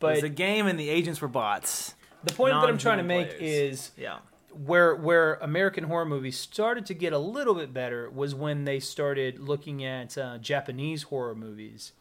[0.00, 1.94] It was But a game, and the agents were bots.
[2.24, 3.42] the point that I'm trying to make players.
[3.42, 4.18] is Yeah.
[4.52, 8.80] where where American horror movies started to get a little bit better was when they
[8.80, 11.92] started looking at uh, Japanese horror movies,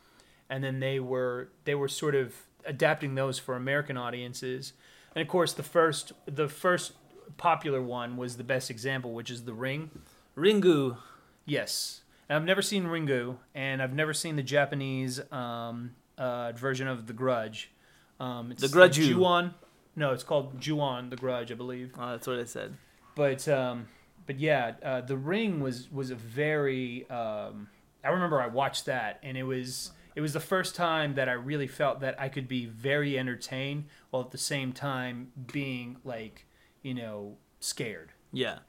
[0.50, 2.34] and then they were they were sort of
[2.66, 4.74] adapting those for American audiences.
[5.16, 6.94] And of course, the first the first
[7.38, 9.90] popular one was the best example, which is The Ring.
[10.36, 10.98] Ringu.
[11.46, 16.88] Yes, and I've never seen Ringu, and I've never seen the Japanese um, uh, version
[16.88, 17.72] of The Grudge.
[18.20, 18.96] Um, it's The Grudge.
[18.96, 19.54] Ju-on.
[19.96, 21.94] No, it's called Ju-on, The Grudge, I believe.
[21.98, 22.76] Oh, that's what I said.
[23.16, 23.88] But um,
[24.26, 27.10] but yeah, uh, The Ring was was a very.
[27.10, 27.68] Um,
[28.04, 31.34] I remember I watched that, and it was it was the first time that I
[31.34, 36.46] really felt that I could be very entertained while at the same time being like
[36.82, 38.12] you know scared.
[38.32, 38.60] Yeah.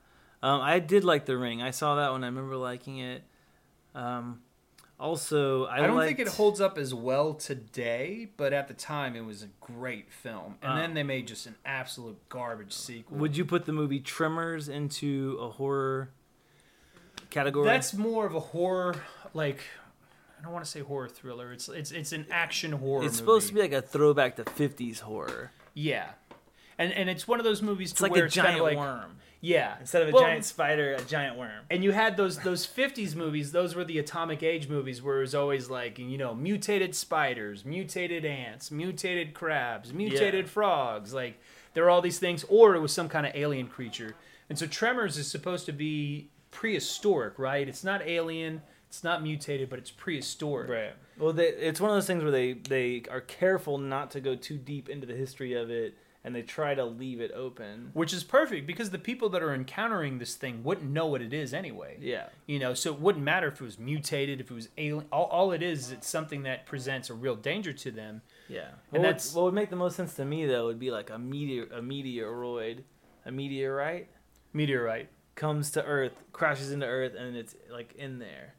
[0.43, 1.61] Um, I did like The Ring.
[1.63, 2.23] I saw that one.
[2.23, 3.23] I remember liking it.
[3.95, 4.41] Um,
[5.01, 8.75] Also, I, I, don't liked, think it holds up as well today, but at the
[8.75, 10.57] time it was a great film.
[10.61, 10.77] And Uh.
[10.77, 13.17] then they made just an absolute garbage sequel.
[13.19, 16.11] Would you put the movie Tremors into a horror
[17.31, 17.67] category?
[17.67, 18.97] That's more of a horror,
[19.35, 19.61] like
[20.39, 21.53] I don't want to say horror thriller.
[21.53, 23.05] It's it's it's an action horror.
[23.05, 25.53] it's supposed to be like a throwback to '50s horror.
[25.75, 26.11] yeah,
[26.77, 29.17] and and it's one of those movies It's to like where a giant like, worm
[29.41, 31.65] Yeah, instead of a Well, giant spider, a giant worm.
[31.71, 35.21] And you had those those '50s movies; those were the atomic age movies, where it
[35.21, 40.51] was always like you know mutated spiders, mutated ants, mutated crabs, mutated Yeah.
[40.51, 41.15] frogs.
[41.15, 41.39] Like
[41.75, 44.17] there were all these things, or it was some kind of alien creature.
[44.49, 47.69] And so Tremors is supposed to be prehistoric, right?
[47.69, 50.69] It's not alien, it's not mutated, but it's prehistoric.
[50.71, 50.95] Right.
[51.19, 54.35] Well, they, it's one of those things where they they are careful not to go
[54.35, 55.97] too deep into the history of it,
[56.29, 57.91] and they try to leave it open.
[57.95, 61.33] Which is perfect because the people that are encountering this thing wouldn't know what it
[61.33, 61.97] is anyway.
[62.01, 62.27] Yeah.
[62.47, 65.07] You know, so it wouldn't matter if it was mutated, if it was alien.
[65.11, 68.21] All, all it is, is it's something that presents a real danger to them.
[68.49, 68.69] Yeah.
[68.93, 70.91] And And that's- that's what would make the most sense to me though would be
[70.91, 72.83] like a meteor, a meteoroid,
[73.25, 74.09] a meteorite
[74.53, 75.09] Meteorite.
[75.35, 78.55] comes to Earth, crashes into Earth, and it's like in there.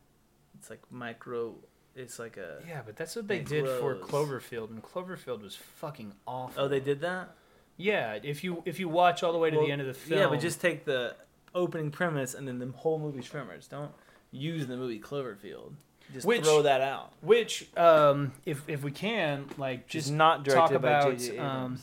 [0.58, 1.56] It's like micro.
[1.96, 2.62] It's like a.
[2.68, 3.96] Yeah, but that's what they did for.
[3.96, 6.64] Cloverfield, and Cloverfield was fucking awful.
[6.64, 7.36] Oh, they did that.
[7.80, 9.94] Yeah, if you if you watch all the way to Well, the end of the
[9.94, 11.16] film, Yeah, but just take the
[11.56, 13.68] opening premise and then the whole movie Tremors.
[13.68, 13.92] Don't
[14.32, 15.72] use the movie Cloverfield.
[16.14, 17.14] Just Which- throw that out.
[17.22, 21.80] which um, if if we can like Just just not talk about um,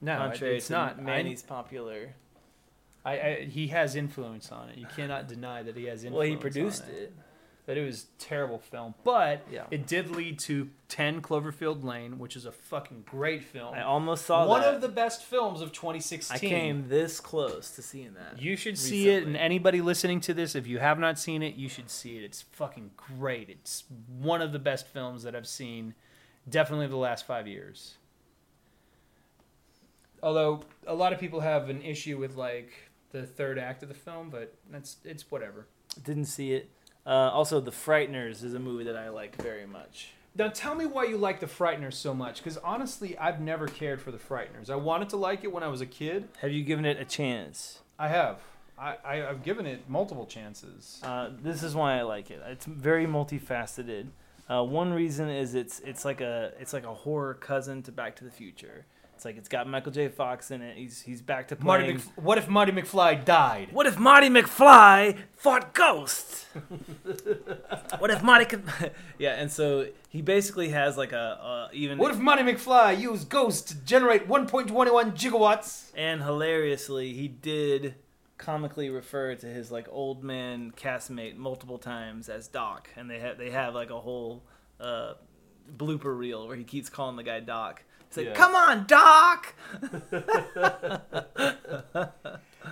[0.00, 0.98] no, contrary it's not.
[0.98, 2.14] I- Manny's popular.
[3.04, 4.78] I, I he has influence on it.
[4.78, 6.18] You cannot deny that he has influence.
[6.18, 7.12] Well, he produced on it.
[7.66, 9.66] That it was terrible film, but Yeah.
[9.70, 13.74] it did lead to Ten Cloverfield Lane, which is a fucking great film.
[13.74, 14.74] I almost saw One that.
[14.74, 16.34] of the best films of 2016.
[16.34, 18.40] I came this close to seeing that.
[18.42, 21.54] You should see it, and anybody listening to this, if you have not seen it,
[21.54, 22.24] you should see it.
[22.24, 23.48] It's fucking great.
[23.50, 23.84] It's
[24.18, 25.94] one of the best films that I've seen,
[26.48, 27.98] definitely the last five years.
[30.22, 32.72] Although a lot of people have an issue with like
[33.12, 35.66] the third act of the film, but that's it's whatever.
[36.04, 36.70] Didn't see it.
[37.10, 40.12] Uh, also, The Frighteners is a movie that I like very much.
[40.36, 44.00] Now tell me why you like the Frighteners so much, because honestly, I've never cared
[44.00, 44.70] for the Frighteners.
[44.70, 46.28] I wanted to like it when I was a kid.
[46.40, 47.80] Have you given it a chance?
[47.98, 48.38] I have.
[48.78, 51.00] I, I I've given it multiple chances.
[51.02, 52.40] Uh, this is why I like it.
[52.46, 54.06] It's very multifaceted.
[54.48, 58.14] Uh, one reason is it's it's like a it's like a horror cousin to Back
[58.16, 58.86] to the Future.
[59.20, 60.08] It's like it's got Michael J.
[60.08, 60.78] Fox in it.
[60.78, 61.92] He's he's back to Marty.
[61.92, 63.68] Mc, what if Marty McFly died?
[63.70, 66.46] What if Marty McFly fought ghosts?
[67.98, 68.62] what if Marty could?
[69.18, 73.28] yeah, and so he basically has like a, a even What if Marty McFly used
[73.28, 75.90] ghosts to generate 1.21 gigawatts?
[75.94, 77.96] and hilariously he did
[78.38, 83.36] comically refer to his like old man castmate multiple times as Doc, and they have
[83.36, 84.44] they have like a whole
[84.80, 85.12] uh,
[85.76, 87.84] blooper reel where he keeps calling the guy Doc.
[88.10, 88.34] He's like, Yeah.
[88.34, 89.54] "Come on, Doc!"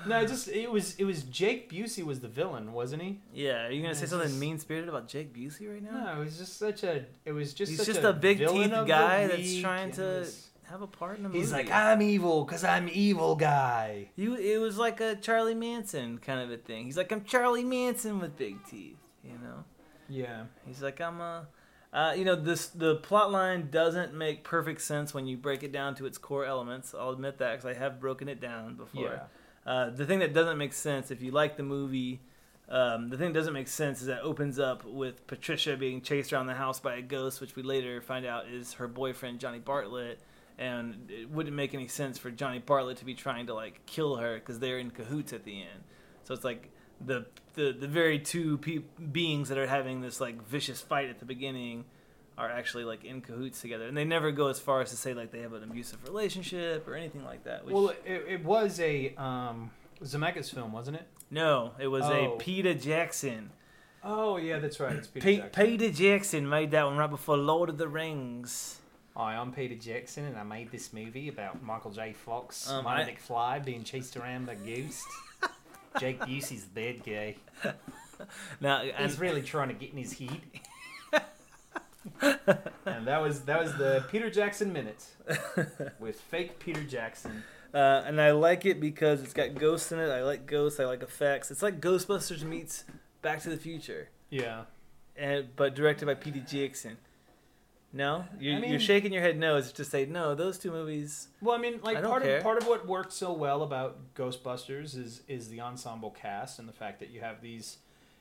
[0.07, 3.21] No, it just it was it was Jake Busey was the villain, wasn't he?
[3.33, 6.05] Yeah, are you gonna say something just- mean spirited about Jake Busey right now?
[6.15, 8.71] No, it was just such a it was just He's just a, a big teeth
[8.87, 11.41] guy that's trying to was- have a part in a movie.
[11.41, 14.11] He's like, I'm evil because I'm evil guy.
[14.17, 16.85] You, it was like a Charlie Manson kind of a thing.
[16.85, 19.65] He's like, I'm Charlie Manson with big teeth, you know.
[20.11, 20.43] Yeah.
[20.67, 21.47] He's like, I'm a,
[21.93, 25.73] uh, you know, this the plot line doesn't make perfect sense when you break it
[25.73, 26.95] down to its core elements.
[26.99, 29.05] I'll admit that because I have broken it down before.
[29.67, 29.71] Yeah.
[29.71, 32.21] Uh, the thing that doesn't make sense, if you like the movie,
[32.69, 36.03] um, the thing that doesn't make sense is that it opens up with Patricia being
[36.03, 39.41] chased around the house by a ghost, which we later find out is her boyfriend
[39.41, 40.21] Johnny Bartlett.
[40.59, 44.17] And it wouldn't make any sense for Johnny Bartlett to be trying to like kill
[44.17, 45.85] her because they're in cahoots at the end.
[46.25, 46.71] So it's like
[47.05, 48.83] the the the very two pe-
[49.13, 51.85] beings that are having this like vicious fight at the beginning
[52.37, 55.13] are actually like in cahoots together, and they never go as far as to say
[55.15, 57.65] like they have an abusive relationship or anything like that.
[57.65, 59.71] Which, Well, it, it was a um
[60.03, 61.07] Zemeckis film, wasn't it?
[61.31, 62.35] no, it was Oh.
[62.35, 63.51] a Peter Jackson.
[64.05, 64.95] Oh yeah, that's right.
[64.95, 65.67] It's Peter Pe- Jackson.
[65.67, 68.81] Peter Jackson made that one right before Lord of the Rings.
[69.17, 72.13] Hi, I'm Peter Jackson, and I made this movie about Michael J.
[72.13, 75.05] Fox, Um, Marty I- McFly being chased around by ghosts.
[76.01, 77.37] Jake Busey's the bad guy.
[78.61, 80.43] Now, He's really trying to get in his heat.
[82.21, 85.05] and that was that was the Peter Jackson minute
[86.01, 87.43] with fake Peter Jackson.
[87.75, 90.09] uh, and I like it because it's got ghosts in it.
[90.11, 90.81] I like ghosts.
[90.81, 91.51] I like effects.
[91.51, 92.85] It's like Ghostbusters meets
[93.23, 94.63] Back to the Future, Yeah.
[95.17, 96.97] and but directed by Peter Jackson.
[97.93, 100.35] No, you're, I mean- you're shaking your head no if to say no.
[100.35, 101.29] Those two movies.
[101.41, 102.37] Well, I mean, like I part care.
[102.39, 106.69] of part of what worked so well about Ghostbusters is is the ensemble cast and
[106.69, 107.79] the fact that you have these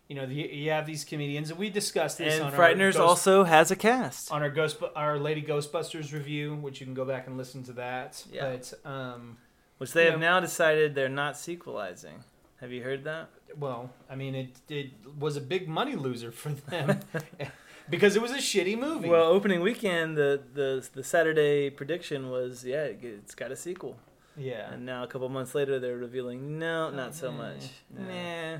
[0.08, 2.99] you know, the, you have these comedians, and we discussed this And on Frighteners Ghost,
[2.99, 4.32] also has a cast.
[4.32, 7.73] on our Ghost, our Lady Ghostbusters review, which you can go back and listen to
[7.73, 8.23] that.
[8.32, 8.56] Yeah.
[8.56, 9.38] But um,
[9.80, 12.23] Which they have know- now decided they're not sequelizing.
[12.62, 13.27] Have you heard that?
[13.58, 17.01] well, I mean, it it was a big money loser for them
[17.89, 19.10] because it was a shitty movie.
[19.10, 23.97] Well, opening weekend, the, the the Saturday prediction was, yeah, it- it's got a sequel.
[24.36, 24.71] yeah.
[24.73, 27.69] And now a couple months later, they're revealing, no, not so much.
[27.95, 28.04] nah.
[28.08, 28.58] Nah.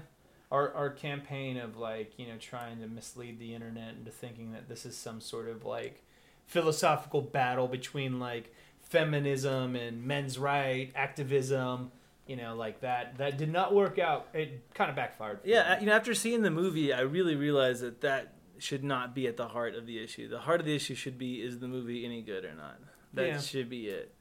[0.52, 4.70] our our campaign of like you know trying to mislead the internet into thinking that
[4.70, 6.04] this is some sort of like
[6.46, 11.92] philosophical battle between like feminism and men's right activism
[12.26, 15.82] you know like that that did not work out it kind of backfired Yeah, me.
[15.82, 19.38] you know, after seeing the movie, I really realized that that should not be at
[19.38, 20.28] the heart of the issue.
[20.28, 22.80] The heart of the issue should be is the movie any good or not.
[23.14, 23.40] That Yeah.
[23.40, 24.14] should be it.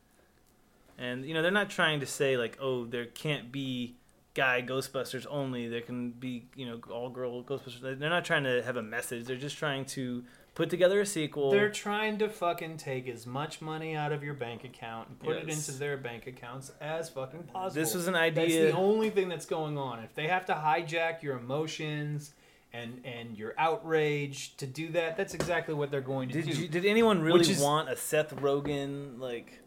[0.98, 3.96] And you know, they're not trying to say like, oh, there can't be
[4.34, 5.68] guy Ghostbusters only.
[5.68, 7.80] There can be you know all girl Ghostbusters.
[7.98, 9.26] They're not trying to have a message.
[9.26, 11.50] They're just trying to put together a sequel.
[11.50, 15.36] they're trying to fucking take as much money out of your bank account and put
[15.36, 17.78] it into their bank accounts as fucking possible.
[17.82, 18.62] this was an idea.
[18.62, 20.02] That's the only thing that's going on.
[20.02, 22.32] If they have to hijack your emotions
[22.72, 26.60] and and your outrage to do that, that's exactly what they're going to Did do.
[26.62, 29.60] you, did anyone really is- want a Seth Rogen like?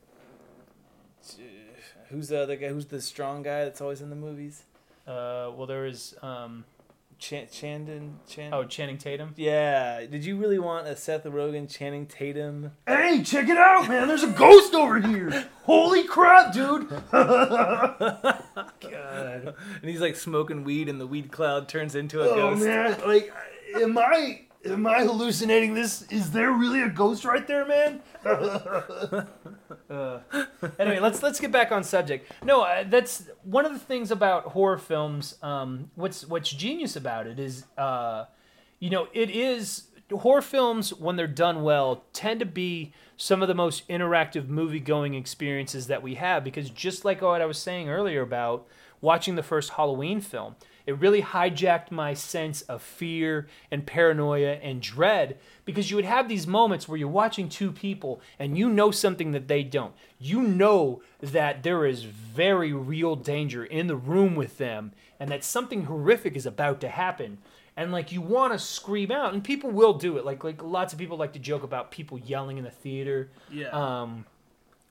[2.10, 2.70] Who's the other guy?
[2.70, 4.64] Who's the strong guy that's always in the movies?
[5.08, 6.66] uh, well, there is um,
[7.20, 8.20] Ch- Chandon.
[8.28, 9.34] Chan- oh Channing Tatum.
[9.38, 10.06] yeah.
[10.06, 12.72] Did you really want a Seth Rogen, Channing Tatum?
[12.88, 14.08] Hey, check it out, man.
[14.08, 15.50] There's a ghost over here.
[15.64, 16.90] Holy crap, dude.
[18.56, 19.56] God.
[19.82, 22.64] And he's like smoking weed, and the weed cloud turns into a Oh, ghost.
[22.66, 22.98] man.
[23.06, 23.32] Like,
[23.76, 26.02] am I am I hallucinating this?
[26.12, 28.02] Is there really a ghost right there, man?
[29.90, 30.20] Uh,
[30.78, 32.32] anyway, let's let's get back on subject.
[32.44, 35.36] No, uh, that's one of the things about horror films.
[35.42, 38.26] Um, what's what's genius about it is, uh,
[38.80, 43.50] you know, it is horror films when they're done well tend to be some of
[43.50, 47.58] the most interactive movie going experiences that we have because just like what I was
[47.58, 48.66] saying earlier about
[49.02, 50.56] watching the first Halloween film,
[50.86, 56.30] it really hijacked my sense of fear and paranoia and dread because you would have
[56.30, 59.94] these moments where you're watching two people and you know something that they don't.
[60.18, 65.44] You know that there is very real danger in the room with them and that
[65.44, 67.40] something horrific is about to happen.
[67.80, 70.26] And like you want to scream out, and people will do it.
[70.26, 73.30] Like like lots of people like to joke about people yelling in the theater.
[73.50, 73.70] Yeah.
[73.70, 74.26] Um,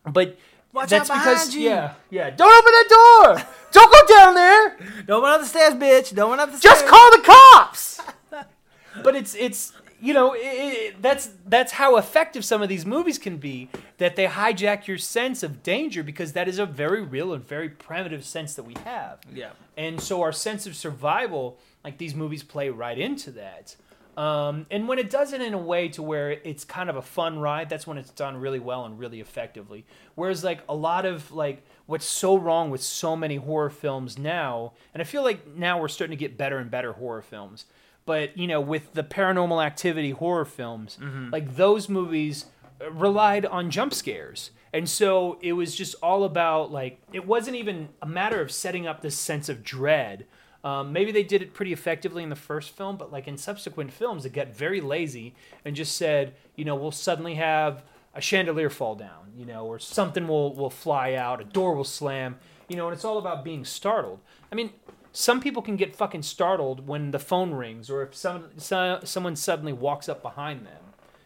[0.06, 0.38] but
[0.72, 1.68] Watch that's because you.
[1.68, 2.30] yeah yeah.
[2.30, 3.54] Don't open that door.
[3.72, 4.78] Don't go down there.
[5.06, 6.14] Don't run up the stairs, bitch.
[6.14, 6.90] Don't run up the Just stairs.
[6.90, 8.00] Just call the cops.
[9.04, 13.18] but it's it's you know it, it, that's that's how effective some of these movies
[13.18, 17.32] can be that they hijack your sense of danger because that is a very real
[17.34, 19.50] and very primitive sense that we have Yeah.
[19.76, 23.76] and so our sense of survival like these movies play right into that.
[24.16, 27.02] Um, and when it does it in a way to where it's kind of a
[27.02, 29.86] fun ride that's when it's done really well and really effectively.
[30.16, 34.74] Whereas like a lot of like what's so wrong with so many horror films now
[34.92, 37.64] and i feel like now we're starting to get better and better horror films
[38.04, 40.98] but you know with the paranormal activity horror films
[41.30, 42.44] like those movies
[42.90, 44.50] relied on jump scares.
[44.72, 48.86] And so it was just all about like it wasn't even a matter of setting
[48.86, 50.26] up this sense of dread
[50.68, 53.92] um, maybe they did it pretty effectively in the first film but like in subsequent
[53.92, 57.82] films it got very lazy and just said you know we'll suddenly have
[58.14, 61.84] a chandelier fall down you know or something will will fly out a door will
[61.84, 62.36] slam
[62.68, 64.70] you know and it's all about being startled i mean
[65.12, 69.34] some people can get fucking startled when the phone rings or if some, so, someone
[69.34, 70.82] suddenly walks up behind them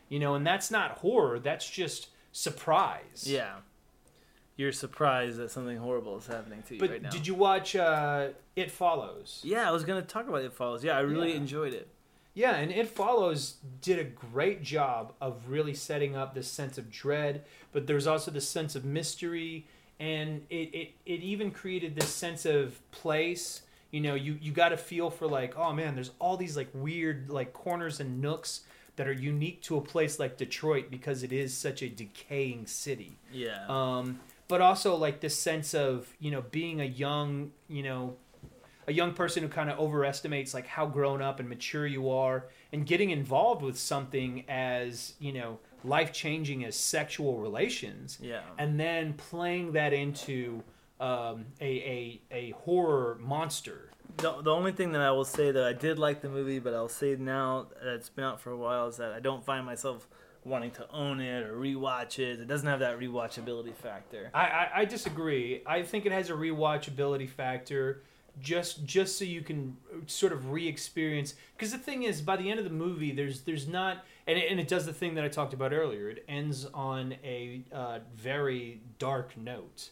[0.09, 3.57] you know and that's not horror that's just surprise Yeah.
[4.57, 7.11] You're surprised that something horrible is happening to you but right now.
[7.11, 10.85] did you watch uh, it follows Yeah, I was gonna talk about It Follows.
[10.85, 11.37] Yeah, I really Yeah.
[11.37, 11.89] enjoyed it.
[12.35, 16.91] Yeah, and It Follows did a great job of really setting up this sense of
[16.91, 19.67] dread, but there's also this sense of mystery,
[20.01, 23.63] and it, it, it even created this sense of place.
[23.91, 26.71] You know, you, you got to feel for like, oh man, there's all these like
[26.73, 28.63] weird like corners and nooks
[28.97, 33.17] that are unique to a place like Detroit because it is such a decaying city.
[33.33, 33.65] Yeah.
[33.69, 34.21] Um,
[34.53, 38.15] but also like this sense of you know being a young you know
[38.87, 42.49] a young person who kind of overestimates like how grown up and mature you are
[42.71, 48.43] and getting involved with something as you know life changing as sexual relations yeah.
[48.59, 50.63] and then playing that into
[51.01, 53.89] um, a, a, a horror monster
[54.19, 56.75] The, the only thing that I will say that I did like the movie, but
[56.75, 59.65] I'll say now that it's been out for a while, is that I don't find
[59.65, 60.07] myself
[60.45, 62.41] wanting to own it or rewatch it.
[62.41, 64.31] It doesn't have that rewatchability factor.
[64.35, 65.63] I, I, I disagree.
[65.67, 68.03] I think it has a rewatchability factor
[68.41, 69.77] just just so you can
[70.07, 73.69] sort of re-experience because the thing is by the end of the movie there's there's
[73.69, 76.67] not and it, and it does the thing that I talked about earlier it ends
[76.73, 79.91] on a uh, very dark note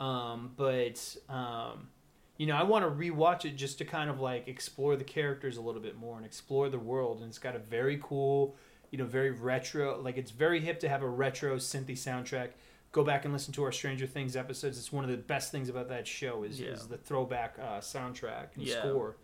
[0.00, 1.88] um, but um,
[2.36, 5.56] you know I want to rewatch it just to kind of like explore the characters
[5.56, 8.54] a little bit more and explore the world and it's got a very cool
[8.90, 12.50] you know very retro like it's very hip to have a retro synthy soundtrack
[12.90, 14.78] go back and listen to our Stranger Things episodes.
[14.78, 16.68] It's one of the best things about that show is, Yeah.
[16.70, 18.78] is the throwback uh, soundtrack and Yeah.
[18.80, 19.14] score.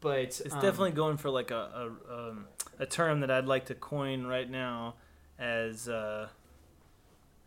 [0.00, 2.46] But It's um, definitely going for like a a, um,
[2.80, 4.94] a term that I'd like to coin right now
[5.38, 6.28] as uh,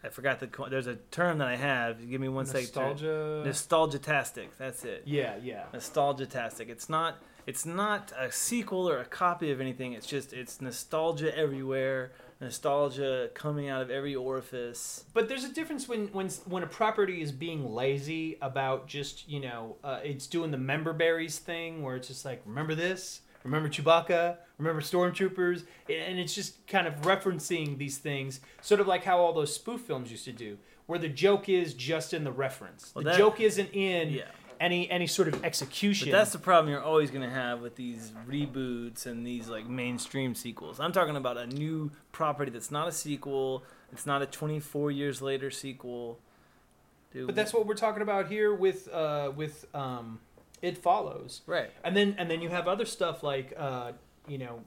[0.04, 2.10] I forgot the co- there's a term that I have.
[2.10, 2.62] Give me one second.
[2.64, 3.42] nostalgia.
[3.46, 4.58] Nostalgia-tastic.
[4.58, 5.04] That's it.
[5.06, 6.70] yeah, yeah, Nostalgia-tastic.
[6.70, 7.18] It's not
[7.48, 9.94] it's not a sequel or a copy of anything.
[9.94, 12.12] It's just it's nostalgia everywhere.
[12.40, 15.06] Nostalgia coming out of every orifice.
[15.14, 19.40] but there's a difference when when when a property is being lazy about just you
[19.40, 23.68] know uh, it's doing the member berries thing where it's just like remember this, remember
[23.70, 29.18] Chewbacca, remember stormtroopers, and it's just kind of referencing these things, sort of like how
[29.18, 32.92] all those spoof films used to do, where the joke is just in the reference.
[32.94, 34.26] Well, the that- joke isn't in Yeah.
[34.60, 36.10] Any any sort of execution.
[36.10, 39.68] But that's the problem you're always going to have with these reboots and these like
[39.68, 40.80] mainstream sequels.
[40.80, 43.64] I'm talking about a new property that's not a sequel.
[43.92, 46.20] It's not a 24 years later sequel.
[47.14, 50.20] Dude, but that's what we're talking about here with uh, with um,
[50.62, 51.72] it follows, right.
[51.84, 53.94] and then and then you have other stuff like uh,
[54.28, 54.62] you know,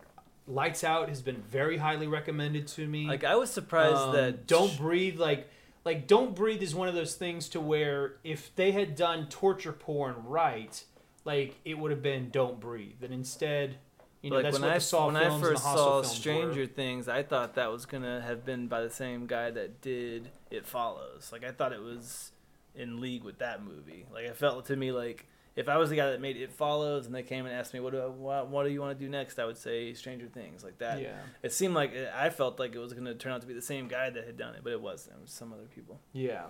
[0.46, 3.06] Lights Out has been very highly recommended to me.
[3.06, 5.48] Like I was surprised Um, that Don't Breathe like
[5.84, 9.72] like Don't Breathe is one of those things to where if they had done torture
[9.72, 10.82] porn right,
[11.24, 13.76] like it would have been Don't Breathe, and instead.
[14.22, 16.66] You know, like that's when I Saw when I first saw Stranger were.
[16.66, 20.66] Things, I thought that was gonna have been by the same guy that did It
[20.66, 21.30] Follows.
[21.32, 22.32] Like I thought it was
[22.74, 24.04] in league with that movie.
[24.12, 25.26] Like it felt to me like
[25.56, 27.80] if I was the guy that made It Follows and they came and asked me
[27.80, 30.26] what do I, what, what do you want to do next, I would say Stranger
[30.26, 31.00] Things like that.
[31.00, 33.62] Yeah, It seemed like I felt like it was gonna turn out to be the
[33.62, 35.16] same guy that had done it, but it wasn't.
[35.16, 36.44] It was some other people, yeah.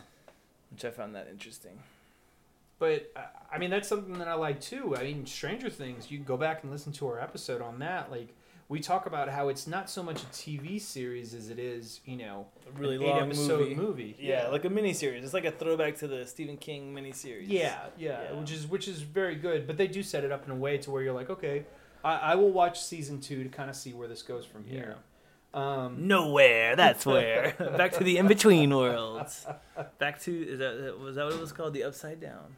[0.70, 1.80] which I found that interesting.
[2.78, 3.20] But uh,
[3.52, 4.96] I mean, that's something that I like too.
[4.96, 6.10] I mean, Stranger Things.
[6.10, 8.10] You go back and listen to our episode on that.
[8.10, 8.34] Like
[8.70, 12.16] we talk about how it's not so much a TV series as it is, you
[12.16, 13.74] know, A really long eight-episode movie.
[13.74, 14.16] movie.
[14.18, 15.24] Yeah, like a miniseries.
[15.24, 17.46] It's like a throwback to the Stephen King miniseries.
[17.48, 18.32] yeah, yeah, Yeah.
[18.38, 19.66] which is which is very good.
[19.66, 21.64] But they do set it up in a way to where you're like, okay,
[22.04, 24.96] I, I will watch season two to kind of see where this goes from here.
[25.52, 26.76] Um, Nowhere.
[26.76, 27.56] That's where.
[27.76, 29.46] Back to the in between worlds.
[29.98, 31.74] Back to is that was that what it was called?
[31.74, 32.54] The upside down.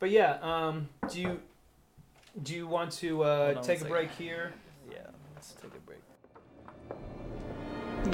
[0.00, 1.40] but yeah, um, do you
[2.42, 4.52] do you want to uh, take a break here?
[5.44, 5.52] Yeah.
[5.52, 6.00] Let's take a break.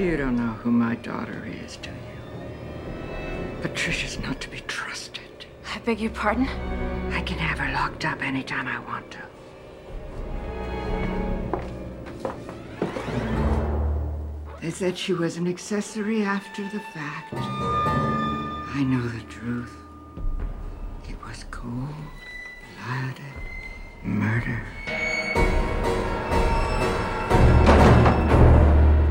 [0.01, 1.97] You don't know who my daughter is, do you?
[3.63, 5.47] Patricia's not to be trusted.
[5.75, 6.49] I beg your pardon?
[7.13, 9.19] I can have her locked up anytime I want to.
[14.61, 17.35] They said she was an accessory after the fact.
[17.35, 19.75] I know the truth.
[21.09, 21.89] It was cold
[22.77, 23.25] blooded
[24.03, 24.63] murder.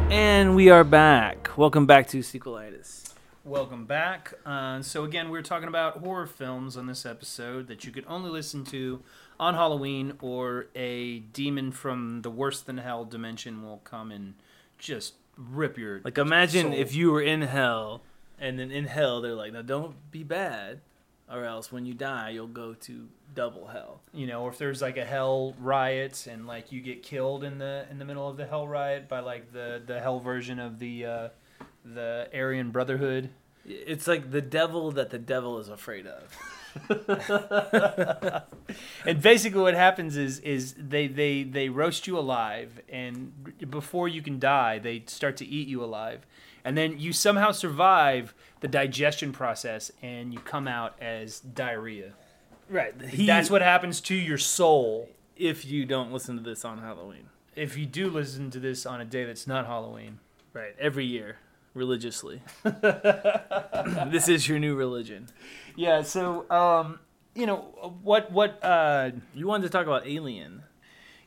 [0.09, 1.55] And we are back.
[1.57, 3.13] Welcome back to Sequelitis.
[3.45, 4.33] Welcome back.
[4.45, 8.29] Uh, so again, we're talking about horror films on this episode that you could only
[8.29, 9.01] listen to
[9.39, 14.33] on Halloween, or a demon from the worse than hell dimension will come and
[14.77, 16.79] just rip your Like imagine soul.
[16.79, 18.01] if you were in hell,
[18.39, 20.81] and then in hell they're like, "Now don't be bad,
[21.31, 24.81] or else when you die you'll go to double hell." you know, or if there's
[24.81, 28.37] like a hell riot and like you get killed in the in the middle of
[28.37, 31.29] the hell riot by like the the hell version of the uh,
[31.85, 33.29] the Aryan Brotherhood.
[33.65, 36.37] It's like the devil that the devil is afraid of.
[39.05, 43.31] and basically what happens is is they they they roast you alive and
[43.69, 46.27] before you can die they start to eat you alive
[46.63, 52.11] and then you somehow survive the digestion process and you come out as diarrhea
[52.69, 52.93] Right.
[53.25, 57.29] that's what happens to your soul if you don't listen to this on Halloween.
[57.55, 60.19] if you do listen to this on a day that's not halloween
[60.51, 60.75] Right.
[60.79, 61.37] Every year,
[61.75, 62.41] religiously.
[62.63, 65.27] this is your new religion.
[65.75, 66.99] yeah so um
[67.35, 67.57] you know
[68.03, 70.63] what what uh You wanted to talk about Alien.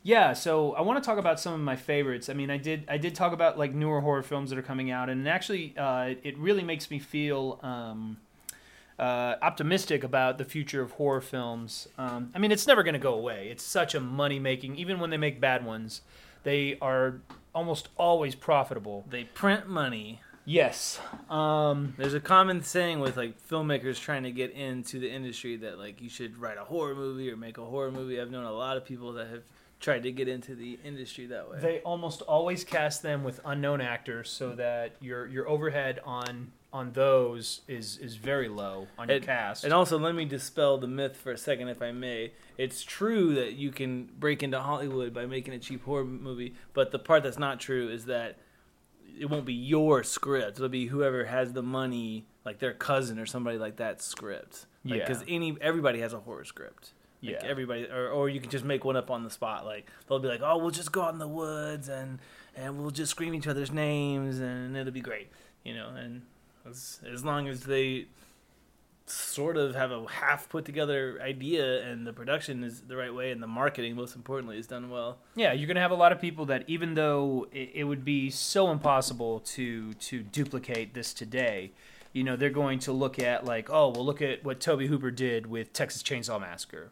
[0.05, 2.27] Yeah, so I want to talk about some of my favorites.
[2.27, 4.91] I mean, I did I did talk about like newer horror films that are coming
[4.91, 8.17] out, and actually, uh, it really makes me feel um,
[8.99, 11.87] uh, optimistic about the future of horror films.
[11.97, 13.47] Um, I mean, it's never going to go away.
[13.49, 14.75] It's such a money making.
[14.75, 16.01] Even when they make bad ones,
[16.43, 17.21] they are
[17.55, 19.05] almost always profitable.
[19.09, 20.19] They print money.
[20.45, 20.99] Yes.
[21.29, 25.77] Um, There's a common saying with like filmmakers trying to get into the industry that
[25.77, 28.19] like you should write a horror movie or make a horror movie.
[28.19, 29.43] I've known a lot of people that have
[29.79, 31.59] tried to get into the industry that way.
[31.59, 36.91] they almost always cast them with unknown actors, so that your your overhead on on
[36.93, 39.63] those is is very low on your cast.
[39.63, 42.31] And also, let me dispel the myth for a second, if I may.
[42.57, 46.91] It's true that you can break into Hollywood by making a cheap horror movie, but
[46.91, 48.37] the part that's not true is that
[49.19, 50.57] it won't be your script.
[50.57, 54.65] It'll be whoever has the money, like their cousin or somebody like that script.
[54.83, 54.97] Yeah.
[54.97, 56.93] Because any everybody has a horror script.
[57.21, 57.39] Like Yeah.
[57.43, 59.65] everybody, or, or you can just make one up on the spot.
[59.65, 62.19] Like they'll be like, "Oh, we'll just go out in the woods and
[62.55, 65.29] and we'll just scream each other's names and it'll be great,"
[65.63, 65.89] you know.
[65.89, 66.23] And
[66.69, 68.07] as as long as they
[69.13, 73.31] sort of have a half put together idea and the production is the right way
[73.31, 75.17] and the marketing, most importantly, is done well.
[75.35, 78.29] Yeah, you're gonna have a lot of people that even though it, it would be
[78.29, 81.71] so impossible to to duplicate this today,
[82.11, 85.11] you know, they're going to look at like, oh, well, look at what Tobe Hooper
[85.11, 86.91] did with Texas Chainsaw Massacre,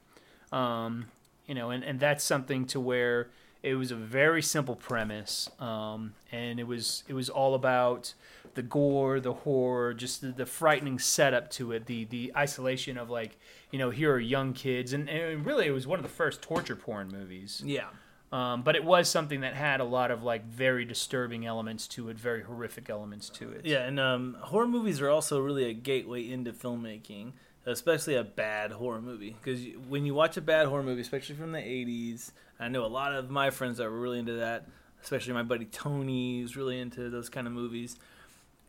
[0.51, 1.05] um,
[1.45, 3.29] you know, and and that's something to where
[3.63, 8.13] it was a very simple premise, um, and it was it was all about
[8.55, 13.09] the gore, the horror, just the, the frightening setup to it, the the isolation of
[13.09, 13.37] like,
[13.71, 16.41] you know, here are young kids, and, and really it was one of the first
[16.41, 17.61] torture porn movies.
[17.65, 17.87] Yeah.
[18.31, 22.09] Um, but it was something that had a lot of like very disturbing elements to
[22.09, 23.65] it, very horrific elements to it.
[23.65, 27.33] Yeah, and um, horror movies are also really a gateway into filmmaking,
[27.65, 29.35] especially a bad horror movie.
[29.41, 32.87] Because when you watch a bad horror movie, especially from the 80s, I know a
[32.87, 34.65] lot of my friends that were really into that,
[35.03, 37.97] especially my buddy Tony who's really into those kind of movies.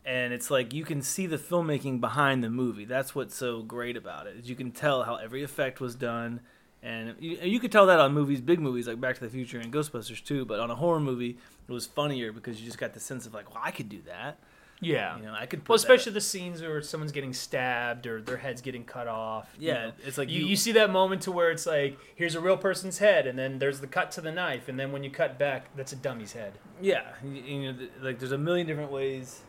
[0.05, 2.85] And it's like you can see the filmmaking behind the movie.
[2.85, 4.35] That's what's so great about it.
[4.37, 6.41] Is you can tell how every effect was done.
[6.81, 9.59] And you, you could tell that on movies, big movies like Back to the Future
[9.59, 10.43] and Ghostbusters too.
[10.43, 11.37] But on a horror movie,
[11.67, 14.01] it was funnier because you just got the sense of like, well, I could do
[14.07, 14.37] that.
[14.81, 15.15] yeah.
[15.17, 15.59] You know, I could.
[15.63, 19.47] Put Well, especially the scenes where someone's getting stabbed or their head's getting cut off.
[19.57, 19.91] you Yeah, know.
[20.05, 22.57] it's like you, you- you see that moment to where it's like, here's a real
[22.57, 25.39] person's head, and then there's the cut to the knife, and then when you cut
[25.39, 26.51] back, that's a dummy's head.
[26.81, 29.39] Yeah, you, you know, like there's a million different ways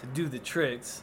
[0.00, 1.02] to do the tricks,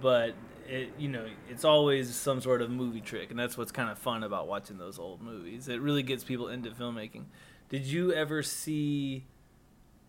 [0.00, 0.34] but
[0.68, 3.98] it, you know, it's always some sort of movie trick, and that's what's kind of
[3.98, 5.68] fun about watching those old movies.
[5.68, 7.24] It really gets people into filmmaking.
[7.68, 9.24] Did you ever see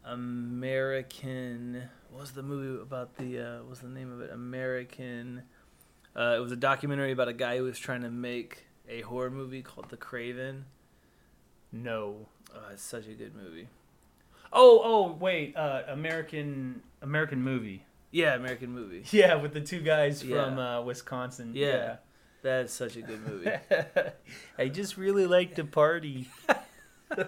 [0.06, 1.90] American?
[2.12, 3.40] What was the movie about the?
[3.40, 4.32] Uh, what was the name of it?
[4.32, 5.44] American.
[6.16, 9.30] Uh, it was a documentary about a guy who was trying to make a horror
[9.30, 10.66] movie called The Craven.
[11.72, 12.28] No.
[12.54, 13.68] Oh, it's such a good movie.
[14.52, 17.86] Oh, oh, wait, uh, American American movie.
[18.12, 19.04] Yeah, American movie.
[19.12, 20.46] Yeah, with the two guys Yeah.
[20.46, 21.52] from uh, Wisconsin.
[21.54, 21.98] Yeah.
[22.42, 23.52] That's such a good movie.
[24.58, 26.30] I just really like to party.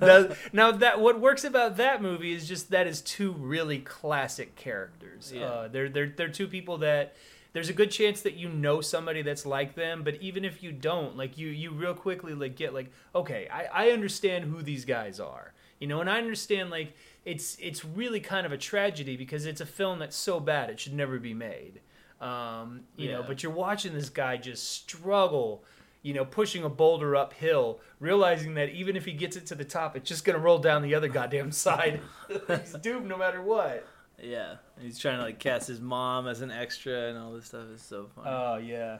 [0.00, 4.54] now, now that what works about that movie is just that is two really classic
[4.56, 5.32] characters.
[5.34, 5.44] Yeah.
[5.44, 7.14] Uh, they're they're they're two people that
[7.52, 10.72] there's a good chance that you know somebody that's like them, but even if you
[10.72, 14.84] don't, like you you real quickly like get like okay, I I understand who these
[14.84, 15.52] guys are.
[15.80, 16.94] You know, and I understand like
[17.24, 20.80] it's it's really kind of a tragedy because it's a film that's so bad it
[20.80, 21.80] should never be made.
[22.20, 25.64] Um, you know, but you're watching this guy just struggle,
[26.02, 29.64] you know, pushing a boulder uphill, realizing that even if he gets it to the
[29.64, 32.00] top, it's just gonna roll down the other goddamn side.
[32.48, 33.86] He's doomed no matter what.
[34.22, 37.46] yeah, and he's trying to like cast his mom as an extra and all this
[37.46, 38.28] stuff is so funny.
[38.30, 38.98] Oh yeah.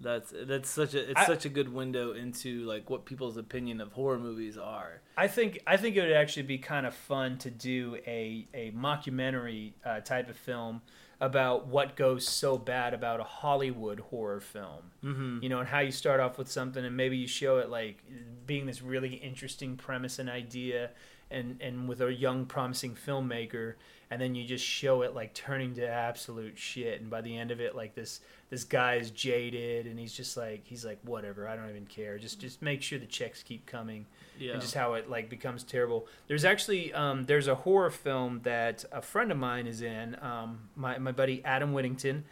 [0.00, 3.80] That's that's such a it's I- such a good window into like what people's opinion
[3.80, 5.02] of horror movies are.
[5.16, 8.70] I think I think it would actually be kind of fun to do a a
[8.72, 10.82] mockumentary uh, type of film
[11.20, 14.90] about what goes so bad about a Hollywood horror film.
[15.04, 15.38] Mm-hmm.
[15.42, 18.02] You know, and how you start off with something and maybe you show it like
[18.46, 20.90] being this really interesting premise and idea
[21.30, 23.74] and and with a young promising filmmaker
[24.10, 27.50] and then you just show it like turning to absolute shit and by the end
[27.50, 31.54] of it like this this guy's jaded and he's just like he's like whatever I
[31.54, 34.06] don't even care just just make sure the checks keep coming
[34.38, 34.52] Yeah.
[34.54, 36.06] and just how it like becomes terrible.
[36.26, 40.68] There's actually um, there's a horror film that a friend of mine is in, um,
[40.74, 42.24] my my buddy Adam Whittington,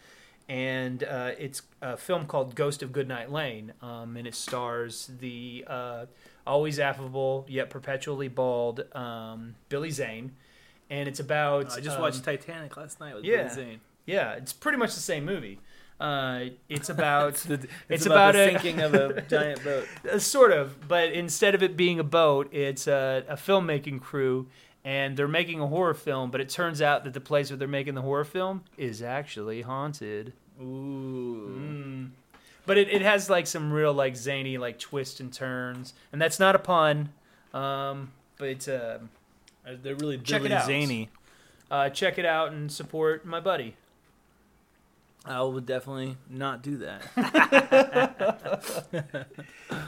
[0.49, 5.65] and uh, it's a film called Ghost of Goodnight Lane, um, and it stars the
[5.69, 6.07] uh,
[6.47, 10.33] always affable yet perpetually bald um, Billy Zane,
[10.91, 13.49] and it's about I just um, watched Titanic last night with yeah.
[13.49, 13.81] Zane.
[14.07, 15.59] yeah, it's pretty much the same movie.
[16.01, 19.65] Uh, it's about It's, the, it's, It's about, about the a- sinking of a giant
[19.65, 19.87] boat.
[20.11, 24.47] Uh, sort of, but instead of it being a boat, it's a, a filmmaking crew,
[24.85, 26.31] and they're making a horror film.
[26.31, 29.63] But it turns out that the place where they're making the horror film is actually
[29.63, 30.33] haunted.
[30.61, 31.51] Ooh.
[31.59, 32.11] Mm.
[32.65, 36.39] But it, it has like some real like zany like twists and turns, and that's
[36.39, 37.09] not a pun.
[37.55, 38.99] Um, but Uh,
[39.83, 40.67] They're really Check it out.
[40.67, 41.11] Zany.
[41.71, 43.77] uh, check it out and support my buddy.
[45.27, 47.03] I would definitely not do that.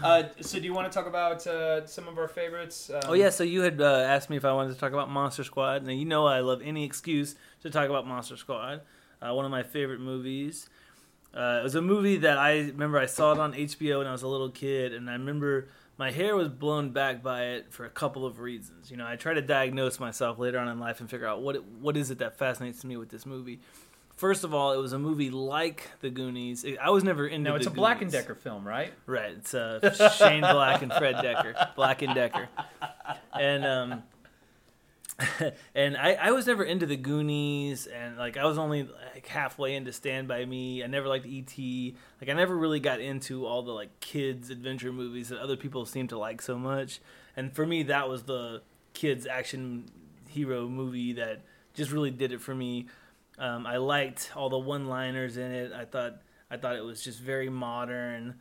[0.02, 2.90] Uh, so, do you want to talk about uh, some of our favorites?
[2.90, 5.10] Um, oh yeah, so you had uh, asked me if I wanted to talk about
[5.10, 5.84] Monster Squad.
[5.84, 8.80] Now you know I love any excuse to talk about Monster Squad.
[9.20, 10.68] Uh, one of my favorite movies.
[11.34, 14.12] Uh, it was a movie that I remember I saw it on HBO when I
[14.12, 15.68] was a little kid, and I remember
[16.00, 18.90] my hair was blown back by it for a couple of reasons.
[18.90, 21.56] You know, I try to diagnose myself later on in life and figure out what
[21.56, 23.60] it, what is it that fascinates me with this movie.
[24.16, 26.64] First of all, it was a movie like The Goonies.
[26.82, 27.50] I was never into.
[27.50, 28.94] No, it's a Black and Decker film, right?
[29.04, 29.32] Right.
[29.32, 31.74] It's uh, Shane Black and Fred Dekker.
[31.74, 32.48] Black and Decker.
[33.34, 34.02] And um
[35.74, 39.74] and I, I was never into the Goonies and like I was only like halfway
[39.74, 40.82] into Stand by Me.
[40.82, 41.94] I never liked E.T.
[42.20, 45.84] Like I never really got into all the like kids adventure movies that other people
[45.86, 47.00] seem to like so much.
[47.36, 48.62] And for me that was the
[48.94, 49.84] kids action
[50.28, 51.42] hero movie that
[51.74, 52.86] just really did it for me.
[53.38, 55.72] Um, I liked all the one-liners in it.
[55.72, 58.34] I thought I thought it was just very modern.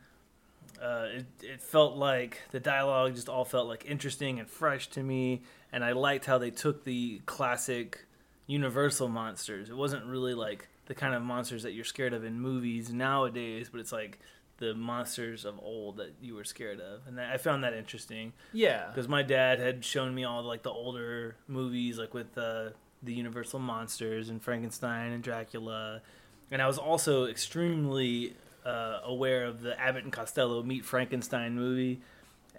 [0.80, 5.02] Uh, it, it felt like the dialogue just all felt like interesting and fresh to
[5.02, 5.42] me,
[5.72, 8.06] and I liked how they took the classic
[8.46, 9.70] Universal monsters.
[9.70, 13.68] It wasn't really like the kind of monsters that you're scared of in movies nowadays,
[13.70, 14.18] but it's like
[14.58, 18.88] the monsters of old that you were scared of, and I found that interesting Yeah.
[18.88, 22.70] because my dad had shown me all like the older movies, like with uh,
[23.02, 26.02] the Universal monsters and Frankenstein and Dracula,
[26.50, 28.34] and I was also extremely
[28.66, 32.00] uh, aware of the Abbott and Costello Meet Frankenstein movie.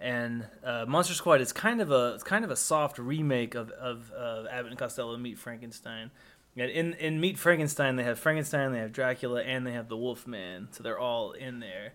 [0.02, 3.70] And uh, Monster Squad is kind of a it's kind of a soft remake of
[3.72, 6.12] of uh, Abbott and Costello Meet Frankenstein.
[6.58, 9.98] And in in Meet Frankenstein, they have Frankenstein, they have Dracula, and they have the
[9.98, 10.70] Wolfman.
[10.72, 11.94] So they're all in there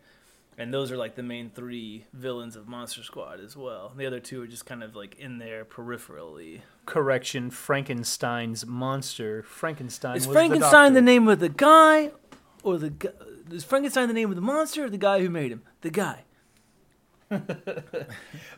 [0.58, 3.92] and those are like the main three villains of Monster Squad as well.
[3.96, 6.62] The other two are just kind of like in there peripherally.
[6.86, 9.42] Correction: Frankenstein's monster.
[9.42, 10.16] Frankenstein.
[10.16, 12.10] Is Frankenstein the, the, name of the guy,
[12.62, 12.92] or the
[13.50, 15.62] is Frankenstein the name of the monster, or the guy who made him?
[15.82, 16.24] The guy.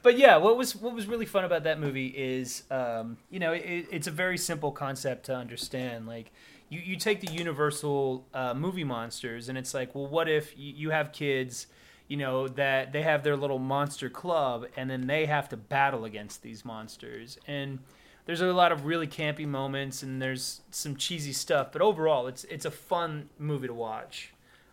[0.02, 3.52] But yeah, what was what was really fun about that movie is, um, you know,
[3.52, 6.06] it, it's a very simple concept to understand.
[6.06, 6.32] Like,
[6.68, 10.72] you, you take the Universal uh, movie monsters, and it's like, well, what if you,
[10.74, 11.66] you have kids,
[12.08, 16.04] you know, that they have their little monster club, and then they have to battle
[16.04, 17.78] against these monsters, and
[18.26, 22.44] there's a lot of really campy moments, and there's some cheesy stuff, but overall, it's
[22.44, 24.32] it's a fun movie to watch.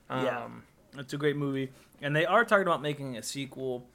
[0.09, 0.43] Yeah.
[0.97, 1.71] It's a great movie,
[2.01, 3.87] and they are talking about making a sequel.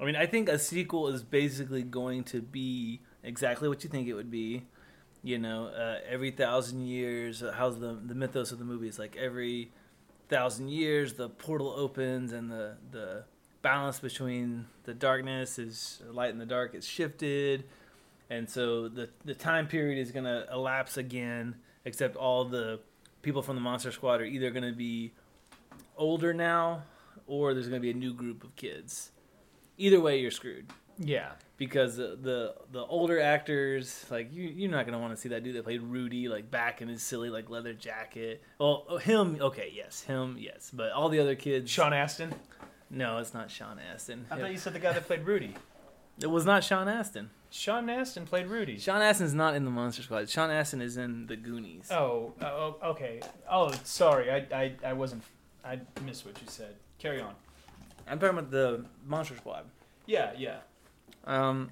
[0.00, 4.08] I mean, I think a sequel is basically going to be exactly what you think
[4.08, 4.64] it would be.
[5.22, 8.98] You know, uh, every thousand years, uh, how's the the mythos of the movie is
[8.98, 9.70] like every
[10.28, 13.24] thousand years the portal opens and the the
[13.62, 17.64] balance between the darkness is light and the dark is shifted,
[18.30, 21.56] and so the the time period is gonna elapse again.
[21.84, 22.80] Except all the
[23.22, 25.12] people from the Monster Squad are either gonna be
[26.00, 26.82] older now,
[27.26, 29.12] or there's going to be a new group of kids.
[29.78, 30.66] Either way, you're screwed
[30.98, 31.32] yeah.
[31.56, 35.28] because the the, the older actors, like you, you're not going to want to see
[35.30, 38.42] that dude that played Rudy, like back in his silly like leather jacket.
[38.58, 41.70] Well, oh, him, okay, yes, him, yes, but all the other kids.
[41.70, 42.34] Sean Astin.
[42.90, 44.26] No, it's not Sean Astin.
[44.30, 45.54] I thought you said the guy that played Rudy.
[46.20, 47.30] It was not Sean Astin.
[47.50, 48.78] Sean Astin played Rudy.
[48.78, 50.28] Sean Astin's not in the Monster Squad.
[50.28, 51.90] Sean Astin is in the Goonies.
[51.90, 53.20] Oh, oh, okay.
[53.50, 54.30] Oh, sorry.
[54.30, 55.22] I, I, I wasn't.
[55.64, 56.74] I missed what you said.
[56.98, 57.34] Carry on.
[58.08, 59.64] I'm talking about the Monster Squad.
[60.06, 60.56] Yeah, yeah.
[61.24, 61.70] Um,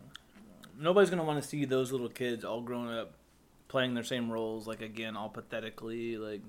[0.78, 3.12] nobody's gonna want to see those little kids all grown up
[3.68, 6.16] playing their same roles, like again, all pathetically.
[6.16, 6.42] Like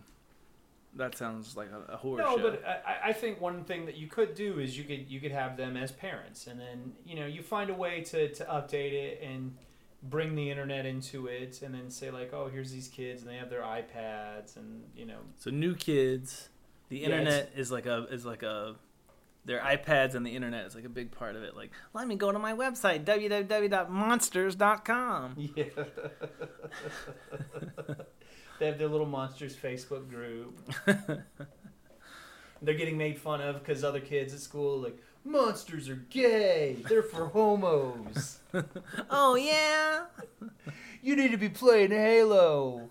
[0.96, 2.44] that sounds like a, a horror No, show.
[2.52, 5.32] but I, I think one thing that you could do is you could you could
[5.32, 8.94] have them as parents, and then you know you find a way to to update
[8.94, 9.56] it and
[10.04, 13.36] bring the internet into it, and then say like, oh, here's these kids, and they
[13.38, 16.50] have their iPads, and you know, so new kids,
[16.90, 18.76] the Yeah, internet is like a is like a
[19.46, 21.56] their iPads and the internet is like a big part of it.
[21.56, 25.36] Like, let me go to my website www.monsters.com.
[25.56, 25.64] yeah.
[28.60, 30.60] they have their little monsters Facebook group.
[32.62, 36.76] They're getting made fun of because other kids at school like monsters are gay.
[36.90, 38.40] They're for homos.
[39.10, 40.06] oh yeah,
[41.02, 42.90] You need to be playing Halo.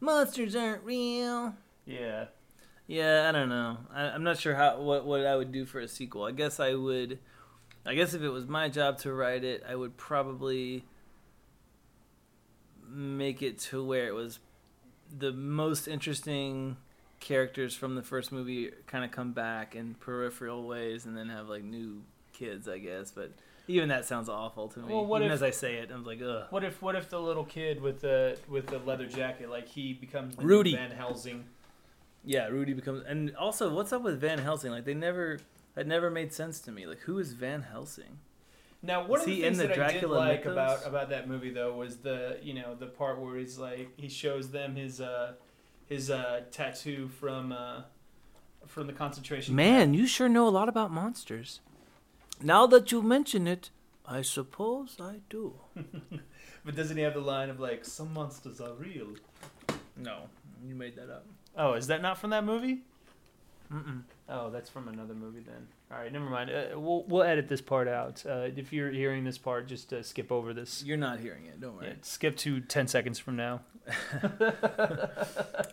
[0.00, 1.54] monsters aren't real.
[1.86, 2.26] Yeah.
[2.86, 3.78] Yeah, I don't know.
[3.92, 6.24] I, I'm not sure how what what I would do for a sequel.
[6.24, 7.18] I guess I would.
[7.86, 10.84] I guess if it was my job to write it, I would probably
[12.88, 14.38] make it to where it was
[15.16, 16.76] the most interesting
[17.20, 21.48] characters from the first movie kind of come back in peripheral ways, and then have
[21.48, 23.10] like new kids, I guess.
[23.10, 23.32] But
[23.66, 24.92] Even that sounds awful to me.
[24.92, 26.46] Well, what Even if- as I say it, I'm like, ugh.
[26.50, 29.94] What if what if the little kid with the with the leather jacket, like he
[29.94, 30.74] becomes Rudy.
[30.74, 31.44] Van Helsing?
[32.24, 33.04] Yeah, Rudy becomes.
[33.06, 34.70] And also, what's up with Van Helsing?
[34.70, 35.38] Like, they never.
[35.74, 36.86] That never made sense to me.
[36.86, 38.18] Like, who is Van Helsing?
[38.80, 40.52] Now, one Is of the he things in the that I did Dracula like mythos?
[40.52, 44.08] about about that movie though was the you know the part where he's like he
[44.08, 45.32] shows them his uh
[45.86, 47.82] his uh tattoo from uh
[48.66, 51.60] from the concentration Man, you sure know a lot about monsters.
[52.42, 53.70] Now that you mention it,
[54.06, 55.54] I suppose I do.
[56.64, 59.08] But doesn't he have the line of like some monsters are real?
[59.96, 60.28] No,
[60.64, 61.26] you made that up.
[61.56, 62.82] Oh, is that not from that movie?
[63.72, 64.02] Mm-mm.
[64.28, 65.68] Oh, that's from another movie then.
[65.90, 66.50] All right, never mind.
[66.50, 68.24] Uh, we'll we'll edit this part out.
[68.26, 70.82] Uh, if you're hearing this part, just uh, skip over this.
[70.84, 71.60] You're not hearing it.
[71.60, 71.88] Don't worry.
[71.88, 73.60] Yeah, skip to ten seconds from now.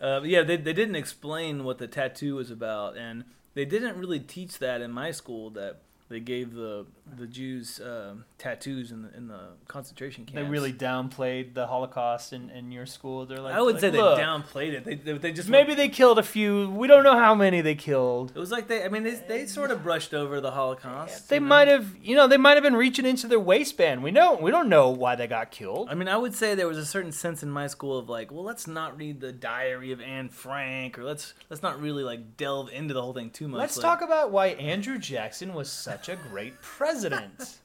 [0.02, 3.24] Uh, yeah, they they didn't explain what the tattoo was about, and
[3.54, 5.48] they didn't really teach that in my school.
[5.50, 5.78] That
[6.12, 6.84] they gave the
[7.16, 10.34] the Jews um tattoos in the in the concentration camps.
[10.34, 13.26] They really downplayed the Holocaust in, in your school.
[13.26, 14.84] They're like, I would like, say they downplayed it.
[14.84, 16.70] They they, they just Maybe they killed a few.
[16.70, 18.32] We don't know how many they killed.
[18.34, 18.84] It was like they.
[18.84, 21.28] I mean, they they sort of brushed over the Holocaust.
[21.28, 21.46] They you know?
[21.46, 24.02] might have, you know, they might have been reaching into their waistband.
[24.02, 25.88] We know, we don't know why they got killed.
[25.90, 28.30] I mean, I would say there was a certain sense in my school of like,
[28.30, 32.36] well, let's not read the Diary of Anne Frank, or let's let's not really like
[32.36, 33.58] delve into the whole thing too much.
[33.58, 37.58] Let's Like, talk about why Andrew Jackson was such a great president.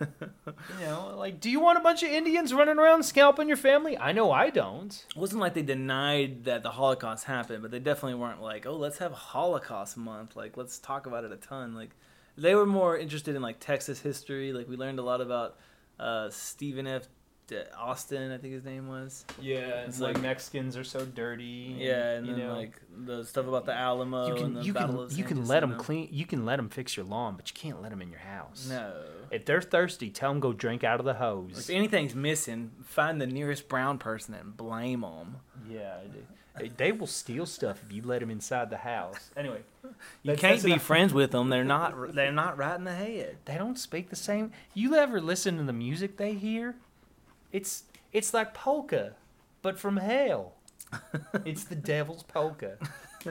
[0.00, 3.96] you know, like, do you want a bunch of Indians running around scalping your family?
[3.96, 5.04] I know I don't.
[5.08, 8.76] It wasn't like they denied that the Holocaust happened, but they definitely weren't like, oh,
[8.76, 10.36] let's have Holocaust month.
[10.36, 11.74] Like, let's talk about it a ton.
[11.74, 11.90] Like,
[12.36, 14.52] they were more interested in like Texas history.
[14.52, 15.56] Like, we learned a lot about
[15.98, 17.08] uh, Stephen F.
[17.46, 19.24] D- Austin, I think his name was.
[19.40, 21.76] Yeah, It's it's like like- Mexicans are so dirty.
[21.78, 24.62] Yeah, and you then know, like the stuff about the Alamo you and can the
[24.62, 26.08] you Battle can of you can let them clean.
[26.10, 28.66] You can let them fix your lawn, but you can't let them in your house.
[28.70, 28.94] No.
[29.30, 31.58] If they're thirsty, tell them go drink out of the hose.
[31.58, 35.36] If anything's missing, find the nearest brown person and blame them.
[35.68, 35.96] Yeah,
[36.58, 39.30] they, they will steal stuff if you let them inside the house.
[39.36, 39.90] Anyway, You
[40.24, 40.82] That's- can't that's be enough.
[40.82, 41.48] friends with them.
[41.50, 42.14] They're not.
[42.14, 43.36] They're not right in the head.
[43.44, 44.52] they don't speak the same.
[44.72, 46.76] You ever listen to the music they hear?
[47.54, 49.14] It's it's like polka,
[49.62, 50.54] but from hell.
[51.44, 52.76] it's the devil's polka.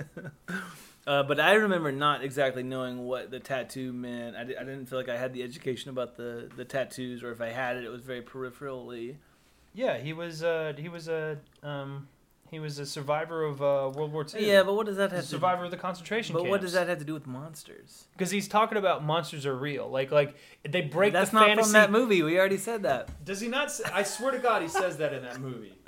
[1.06, 4.38] Uh, but I remember not exactly knowing what the tattoo meant.
[4.38, 7.32] I, di- I didn't feel like I had the education about the, the tattoos, or
[7.32, 9.18] if I had it, it was very peripherally.
[9.74, 12.08] Yeah, he was uh he was a um
[12.54, 14.48] he was a survivor of uh, World War II.
[14.48, 15.66] Yeah, but what does that have survivor to?
[15.66, 16.52] of the concentration But camps.
[16.52, 18.06] what does that have to do with monsters?
[18.14, 19.90] Because he's talking about monsters are real.
[19.90, 20.36] Like like
[20.68, 21.66] they break That's the not fantasy.
[21.66, 22.22] from that movie.
[22.22, 23.26] We already said that.
[23.26, 23.72] Does he not?
[23.72, 25.74] Say, I swear to God, he says that in that movie.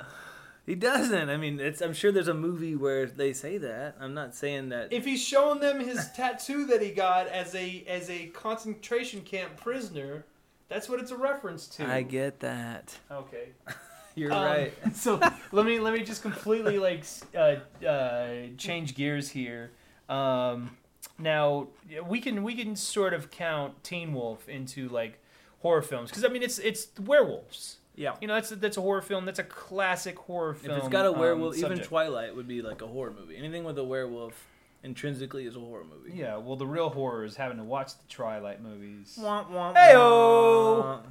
[0.66, 1.30] He doesn't.
[1.30, 1.80] I mean, it's.
[1.80, 3.94] I'm sure there's a movie where they say that.
[4.00, 4.92] I'm not saying that.
[4.92, 9.56] If he's showing them his tattoo that he got as a as a concentration camp
[9.56, 10.24] prisoner,
[10.68, 11.86] that's what it's a reference to.
[11.86, 12.98] I get that.
[13.12, 13.50] Okay.
[14.16, 14.72] You're Um, right.
[14.96, 15.20] so
[15.52, 17.04] let me let me just completely like
[17.36, 17.56] uh,
[17.86, 19.70] uh, change gears here.
[20.08, 20.76] Um,
[21.18, 21.68] now
[22.08, 25.20] we can we can sort of count Teen Wolf into like
[25.60, 27.76] horror films because I mean it's it's werewolves.
[27.94, 28.14] Yeah.
[28.20, 29.24] You know that's a, that's a horror film.
[29.24, 30.76] That's a classic horror film.
[30.76, 31.78] If it's got a um, werewolf, even.
[31.78, 33.36] Twilight would be like a horror movie.
[33.36, 34.46] Anything with a werewolf
[34.82, 36.16] intrinsically is a horror movie.
[36.16, 39.18] Yeah, well, the real horror is having to watch the Twilight movies.
[39.20, 41.02] Womp, womp, Heyo!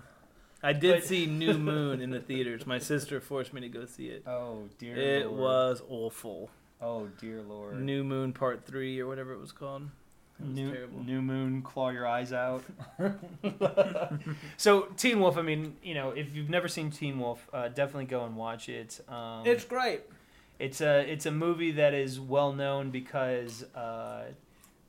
[0.65, 2.65] I did see New Moon in the theaters.
[2.65, 4.23] My sister forced me to go see it.
[4.27, 4.95] Oh dear.
[4.97, 5.39] It Lord.
[5.39, 6.49] was awful.
[6.81, 7.79] Oh dear lord.
[7.81, 9.83] New Moon Part Three or whatever it was called.
[10.39, 11.03] It was New, terrible.
[11.03, 12.63] new moon, claw your eyes out.
[14.57, 18.05] so Teen Wolf, I mean, you know, if you've never seen Teen Wolf, uh, definitely
[18.05, 18.99] go and watch it.
[19.07, 20.01] Um, It's great.
[20.59, 24.25] it's a it's a movie that is well known because uh,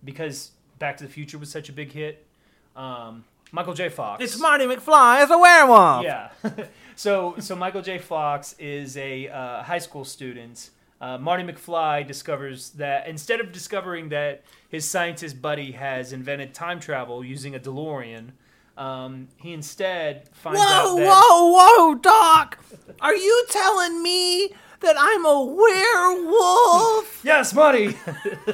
[0.05, 2.27] because Back to the Future was such a big hit.
[2.75, 3.89] Um, Michael J.
[3.89, 4.23] Fox.
[4.23, 6.05] It's Marty McFly as a werewolf.
[6.05, 6.31] Yeah.
[6.97, 7.99] so so Michael J.
[7.99, 10.71] Fox is a uh, high school student.
[11.01, 16.81] Uh, Marty McFly discovers that instead of discovering that his scientist buddy has invented time
[16.81, 18.31] travel using a DeLorean,
[18.79, 22.59] um, he instead finds out Whoa, that whoa, whoa, Doc!
[23.01, 27.21] Are you telling me that I'm a werewolf?
[27.23, 27.97] yes, Marty,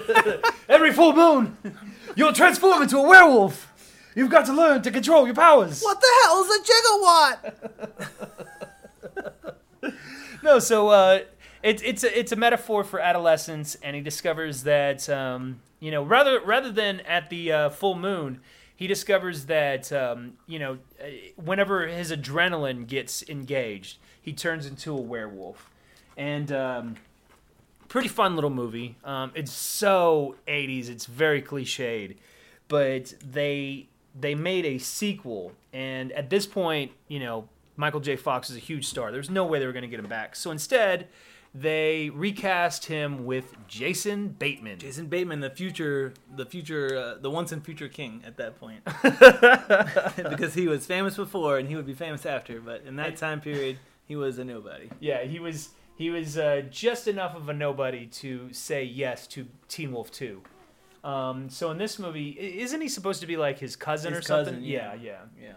[0.68, 1.57] every full moon
[2.16, 3.72] you'll transform into a werewolf.
[4.14, 5.82] You've got to learn to control your powers.
[5.82, 7.54] what the hell is a gigawatt?
[10.42, 11.20] No, so uh,
[11.62, 16.02] it's it's a, it's a metaphor for adolescence, and he discovers that um, you know
[16.02, 18.40] rather rather than at the uh, full moon,
[18.74, 21.06] he discovers that um, you know uh,
[21.36, 25.70] whenever his adrenaline gets engaged, he turns into a werewolf,
[26.16, 26.96] and um,
[27.86, 28.96] pretty fun little movie.
[29.04, 32.16] Um, it's so '80s, it's very cliched,
[32.66, 33.86] but they
[34.18, 38.16] they made a sequel, and at this point, you know, Michael J.
[38.16, 39.10] Fox is a huge star.
[39.10, 40.36] There's no way they were going to get him back.
[40.36, 41.08] So instead,
[41.54, 44.78] they recast him with Jason Bateman.
[44.78, 48.84] Jason Bateman, the future, the future, uh, the once and future king at that point,
[50.30, 52.60] because he was famous before and he would be famous after.
[52.60, 54.88] But in that time period, he was a nobody.
[55.00, 59.46] Yeah, he was he was uh, just enough of a nobody to say yes to
[59.68, 60.42] Teen Wolf Two.
[61.05, 64.22] Um, so in this movie, isn't he supposed to be like his cousin His or
[64.22, 64.55] something?
[64.55, 65.18] cousin, yeah, yeah.
[65.40, 65.48] yeah.
[65.48, 65.53] Yeah.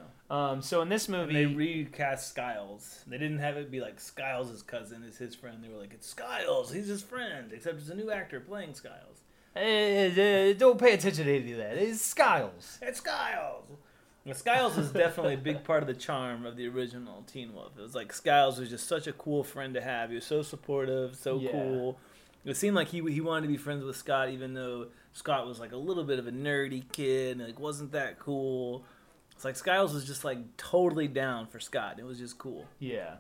[0.52, 3.04] Um, so in this And movie, they recast Stiles.
[3.06, 5.64] They didn't have it be like Stiles' cousin is his friend.
[5.64, 9.22] They were like, it's Stiles, he's his friend, except it's a new actor playing Stiles.
[9.56, 11.78] Eh, eh, don't pay attention to any of that.
[11.78, 12.80] It's Stiles.
[12.82, 13.66] It's Stiles.
[14.34, 17.74] Stiles is definitely a big part of the charm of the original Teen Wolf.
[17.78, 20.10] It was like Stiles was just such a cool friend to have.
[20.10, 21.52] He was so supportive, so Yeah.
[21.52, 22.00] cool.
[22.46, 25.60] It seemed like he he wanted to be friends with Scott, even though Scott was
[25.60, 28.86] like a little bit of a nerdy kid and like wasn't that cool.
[29.32, 32.00] It's like Stiles was just like totally down for Scott.
[32.00, 32.66] It was just cool.
[32.80, 33.16] Yeah.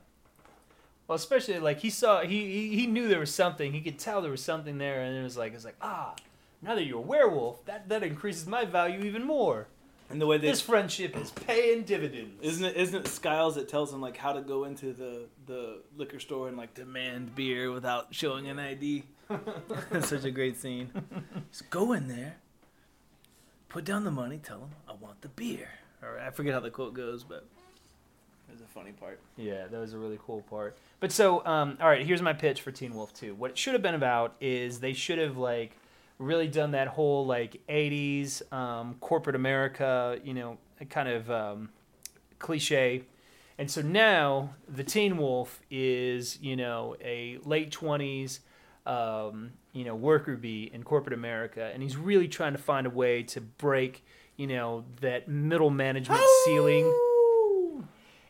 [1.08, 3.74] Well, especially like he saw he, he he knew there was something.
[3.74, 6.16] He could tell there was something there, and it was like it's like ah,
[6.62, 9.68] now that you're a werewolf, that that increases my value even more.
[10.10, 12.42] And the way they This friendship is paying dividends.
[12.42, 15.82] Isn't it isn't it Stiles that tells him like how to go into the, the
[15.98, 19.04] liquor store and like demand beer without showing an ID?
[19.92, 20.92] That's such a great scene.
[21.52, 22.38] Just go in there,
[23.70, 25.70] put down the money, tell them I want the beer.
[26.02, 27.46] Or I forget how the quote goes, but
[28.48, 29.20] there's a funny part.
[29.38, 30.78] Yeah, that was a really cool part.
[31.00, 33.36] But so, um, all right, here's my pitch for Teen Wolf 2.
[33.36, 35.78] What it should have been about is they should have like
[36.20, 40.58] really done that whole like 80s um, corporate America, you know,
[40.90, 41.70] kind of um,
[42.40, 43.04] cliche.
[43.58, 48.40] And so now the Teen Wolf is, you know, a late 20s,
[48.86, 52.90] um, you know, worker bee in corporate America, and he's really trying to find a
[52.90, 54.04] way to break,
[54.38, 56.92] you know, that middle management ceiling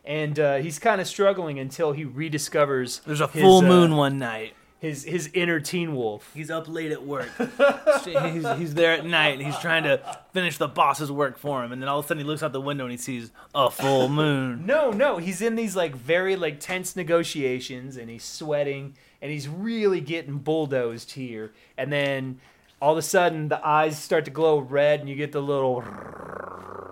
[0.05, 3.95] and uh, he's kind of struggling until he rediscovers There's a his, full uh, moon
[3.95, 4.53] one night.
[4.79, 6.31] His his inner teen wolf.
[6.33, 7.29] He's up late at work.
[8.03, 9.99] he's, he's there at night and he's trying to
[10.33, 11.71] finish the boss's work for him.
[11.71, 13.71] And then all of a sudden he looks out the window and he sees a
[13.71, 14.65] full moon.
[14.65, 19.47] No, no, he's in these like very like tense negotiations, and he's sweating, and he's
[19.47, 21.53] really getting bulldozed here.
[21.77, 22.39] And then
[22.81, 25.83] all of a sudden, the eyes start to glow red, and you get the little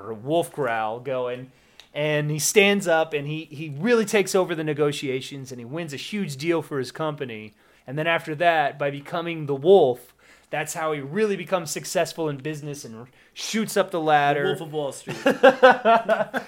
[0.23, 1.51] wolf growl going.
[1.93, 5.93] And he stands up, and he he really takes over the negotiations, and he wins
[5.93, 7.53] a huge deal for his company.
[7.85, 10.13] And then after that, by becoming the wolf,
[10.49, 14.45] that's how he really becomes successful in business and shoots up the ladder.
[14.45, 15.17] Wolf of Wall Street.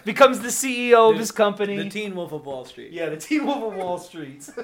[0.06, 1.78] becomes the CEO of his company.
[1.78, 2.92] The teen Wolf of Wall Street.
[2.92, 4.48] yeah, the Teen Wolf of Wall Street.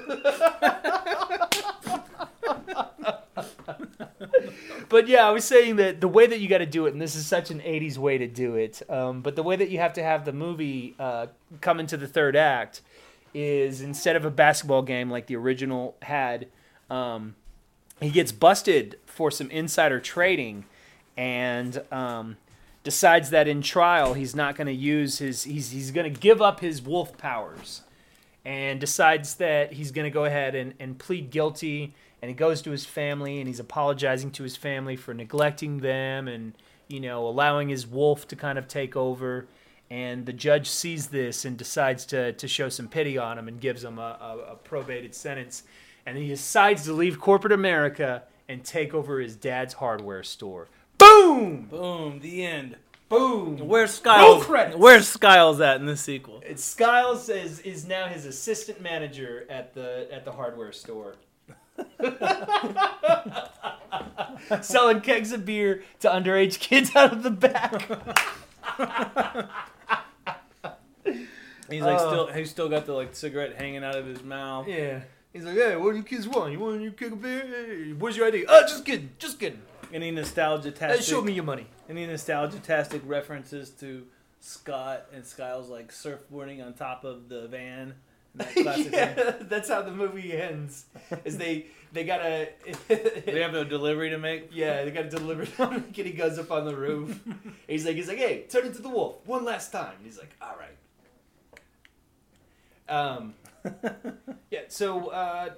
[4.88, 7.02] but yeah, I was saying that the way that you got to do it, and
[7.02, 9.78] this is such an '80s way to do it, um, but the way that you
[9.78, 11.26] have to have the movie uh,
[11.60, 12.82] come into the third act
[13.34, 16.46] is instead of a basketball game like the original had,
[16.92, 17.36] um,
[18.00, 20.64] he gets busted for some insider trading,
[21.16, 22.36] and um,
[22.84, 26.42] decides that in trial he's not going to use his he's he's going to give
[26.42, 27.82] up his wolf powers
[28.44, 32.62] and decides that he's going to go ahead and, and plead guilty and he goes
[32.62, 36.54] to his family and he's apologizing to his family for neglecting them and
[36.88, 39.46] you know allowing his wolf to kind of take over.
[39.90, 43.60] And the judge sees this and decides to, to show some pity on him and
[43.60, 44.16] gives him a,
[44.48, 45.64] a, a probated sentence
[46.06, 51.66] and he decides to leave corporate america and take over his dad's hardware store boom
[51.70, 52.20] Boom.
[52.20, 52.76] The end.
[53.08, 54.44] boom Where's Stiles?
[54.44, 54.76] credits.
[54.76, 56.42] Where's Stiles at in the sequel?
[56.46, 61.14] It's Stiles is, is now his assistant manager at the at the hardware store.
[64.60, 67.72] Selling kegs of beer to underage kids out of the back.
[71.70, 72.08] He's like Oh.
[72.08, 72.26] still.
[72.34, 74.68] He's still got the like cigarette hanging out of his mouth.
[74.68, 75.00] Yeah.
[75.32, 76.52] He's like, hey, what do you kids want?
[76.52, 77.40] You want you kick a beer?
[77.46, 78.44] Hey, where's your ID?
[78.48, 79.62] Oh, just kidding, just kidding.
[79.92, 81.06] Any nostalgia Hey, tastic?
[81.06, 81.66] show me your money.
[81.88, 84.06] Any nostalgia tastic references to
[84.40, 87.94] Scott and Stiles like surfboarding on top of the van?
[88.34, 88.56] That
[88.90, 90.86] yeah, that's how the movie ends.
[91.26, 92.48] Is they they gotta
[92.88, 94.48] They have a delivery to make.
[94.52, 97.20] Yeah, they got to deliver it on Kid he goes up on the roof.
[97.68, 99.92] he's like, he's like, hey, turn into the wolf one last time.
[100.02, 100.70] He's like, all right.
[102.88, 103.34] Um,
[104.50, 104.60] yeah.
[104.68, 105.50] So, uh,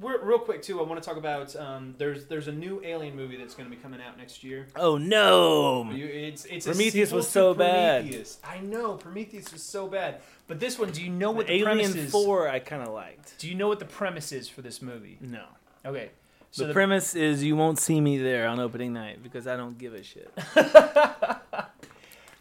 [0.00, 3.16] we're, real quick too, I want to talk about um, there's there's a new Alien
[3.16, 4.68] movie that's going to be coming out next year.
[4.76, 5.90] Oh no!
[5.90, 8.08] You- It's it's Prometheus was so bad.
[8.44, 11.66] I know Prometheus was so bad, but this one, do you know what the Alien
[11.78, 12.10] premise is?
[12.12, 13.36] Four, I kind of liked.
[13.38, 15.18] Do you know what the premise is for this movie?
[15.20, 15.44] No.
[15.84, 16.10] Okay.
[16.52, 19.56] The, So the, premise is you won't see me there on opening night because I
[19.56, 20.32] don't give a shit.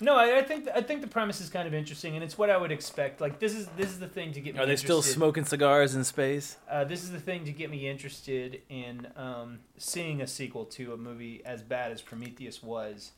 [0.01, 2.49] No, I, I think I think the premise is kind of interesting, and it's what
[2.49, 3.19] I would expect.
[3.19, 4.61] Like this is this is the thing to get me.
[4.61, 5.15] Are they still interested.
[5.15, 6.57] smoking cigars in space?
[6.69, 10.93] Uh, this is the thing to get me interested in um, seeing a sequel to
[10.93, 13.11] a movie as bad as Prometheus was.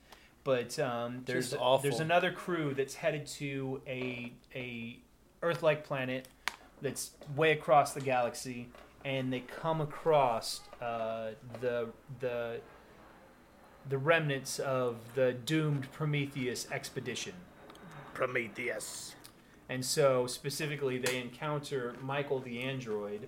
[0.44, 1.54] But um, there's
[1.84, 4.98] there's another crew that's headed to a a
[5.44, 6.28] Earth-like planet
[6.82, 8.70] that's way across the galaxy,
[9.06, 12.60] and they come across uh, the the
[13.88, 17.34] the remnants of the doomed Prometheus expedition.
[18.14, 19.16] Prometheus.
[19.70, 23.28] And so specifically, they encounter Michael the android.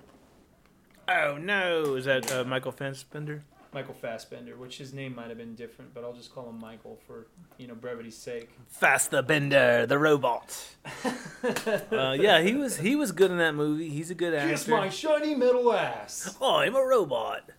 [1.07, 1.95] Oh no!
[1.95, 3.43] Is that uh, Michael Fassbender?
[3.73, 6.99] Michael Fassbender, which his name might have been different, but I'll just call him Michael
[7.07, 7.27] for
[7.57, 8.49] you know brevity's sake.
[8.67, 10.75] Fast the Bender, the robot.
[11.91, 13.89] uh, yeah, he was he was good in that movie.
[13.89, 14.49] He's a good actor.
[14.49, 14.71] Kiss actor.
[14.71, 16.35] my shiny middle ass.
[16.39, 17.49] Oh, I'm a robot.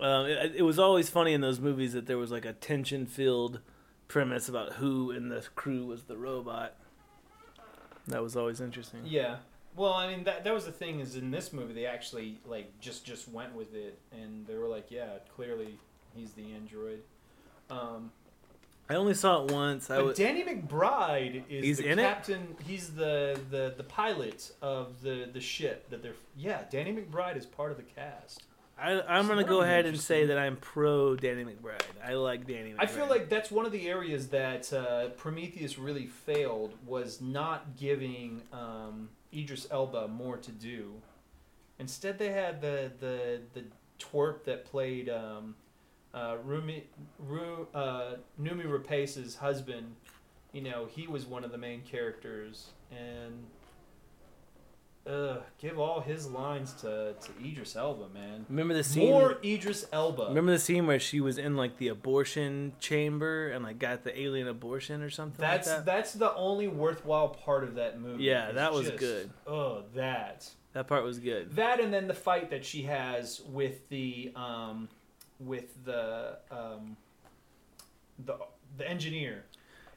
[0.00, 3.60] Um, it, it was always funny in those movies that there was like a tension-filled
[4.08, 6.74] premise about who in the crew was the robot.
[8.08, 9.00] That was always interesting.
[9.04, 9.36] Yeah.
[9.76, 12.80] Well, I mean that that was the thing is in this movie they actually like
[12.80, 15.78] just just went with it and they were like, yeah, clearly
[16.14, 17.02] he's the android.
[17.70, 18.10] Um,
[18.88, 19.88] I only saw it once.
[19.88, 22.02] I but was Danny McBride is He's the in it?
[22.02, 22.56] captain.
[22.66, 26.14] He's the, the the pilot of the the ship that they're.
[26.36, 28.42] Yeah, Danny McBride is part of the cast.
[28.80, 31.82] I, I'm gonna go ahead and say that I'm pro Danny McBride.
[32.04, 32.70] I like Danny.
[32.70, 32.80] McBride.
[32.80, 37.76] I feel like that's one of the areas that uh, Prometheus really failed was not
[37.76, 40.94] giving um, Idris Elba more to do.
[41.78, 43.64] Instead, they had the the the
[43.98, 45.54] twerp that played um,
[46.14, 46.84] uh, Rumi,
[47.18, 49.94] Ru, uh, Noomi Rapace's husband.
[50.52, 53.44] You know, he was one of the main characters, and
[55.10, 58.46] uh, give all his lines to, to Idris Elba, man.
[58.48, 59.08] remember the scene.
[59.10, 60.26] More Idris Elba.
[60.28, 64.18] Remember the scene where she was in like the abortion chamber and like got the
[64.20, 65.84] alien abortion or something That's like that.
[65.86, 68.24] that's the only worthwhile part of that movie.
[68.24, 69.30] Yeah, that was just- good.
[69.46, 71.56] Oh, that That part was good.
[71.56, 74.88] that, and then the fight that she has with the um,
[75.40, 76.96] with the um,
[78.24, 78.36] the
[78.76, 79.44] the engineer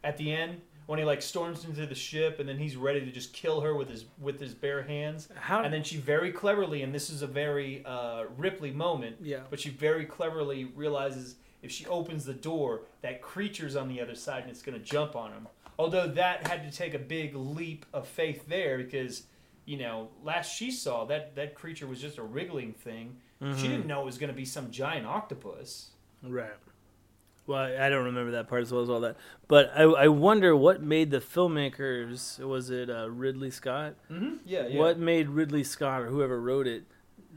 [0.04, 3.12] at the end when he like storms into the ship and then he's ready to
[3.12, 5.30] just kill her with his with his bare hands.
[5.36, 5.62] How?
[5.64, 9.42] And then she very cleverly, and this is a very uh, Ripley moment, yeah.
[9.50, 14.16] but she very cleverly realizes if she opens the door, that creature's on the other
[14.16, 15.48] side and it's going to jump on him.
[15.80, 19.24] Although that had to take a big leap of faith there because,
[19.66, 23.16] you know, last she saw that that creature was just a wriggling thing.
[23.40, 23.62] She Mhm.
[23.62, 25.92] didn't know it was going to be some giant octopus.
[26.22, 26.52] Right.
[27.46, 29.18] Well, I don't remember that part as well as all that,
[29.50, 32.40] but I, I wonder what made the filmmakers.
[32.40, 33.96] Was it uh, Ridley Scott?
[34.10, 34.36] Mm-hmm.
[34.46, 34.80] Yeah, yeah.
[34.80, 36.84] What made Ridley Scott or whoever wrote it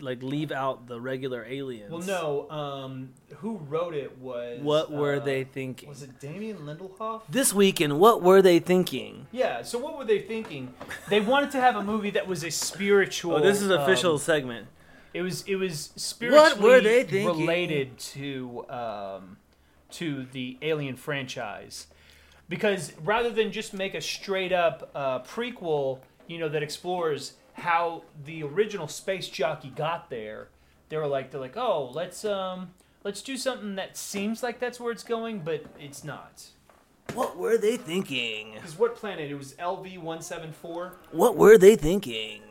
[0.01, 1.91] like leave out the regular aliens?
[1.91, 2.51] Well, no.
[2.51, 4.61] Um, who wrote it was.
[4.61, 5.89] What were uh, they thinking?
[5.89, 7.23] Was it Damien Lindelof?
[7.29, 9.27] This weekend, what were they thinking?
[9.33, 9.63] Yeah.
[9.63, 10.73] So what were they thinking?
[11.09, 13.37] They wanted to have a movie that was a spiritual.
[13.37, 14.69] Oh, this is um, official segment.
[15.15, 17.41] It was it was spiritually What were they thinking?
[17.41, 19.39] related to um,
[19.97, 21.87] to the Alien franchise,
[22.49, 28.03] because rather than just make a straight up uh, prequel, you know, that explores how
[28.25, 30.49] the original space jockey got there,
[30.89, 32.71] they were like they're like, oh, let's um
[33.05, 36.45] let's do something that seems like that's where it's going, but it's not.
[37.15, 38.53] What were they thinking?
[38.55, 39.31] Because what planet?
[39.31, 40.97] It was LV one seven four.
[41.13, 42.43] What were they thinking?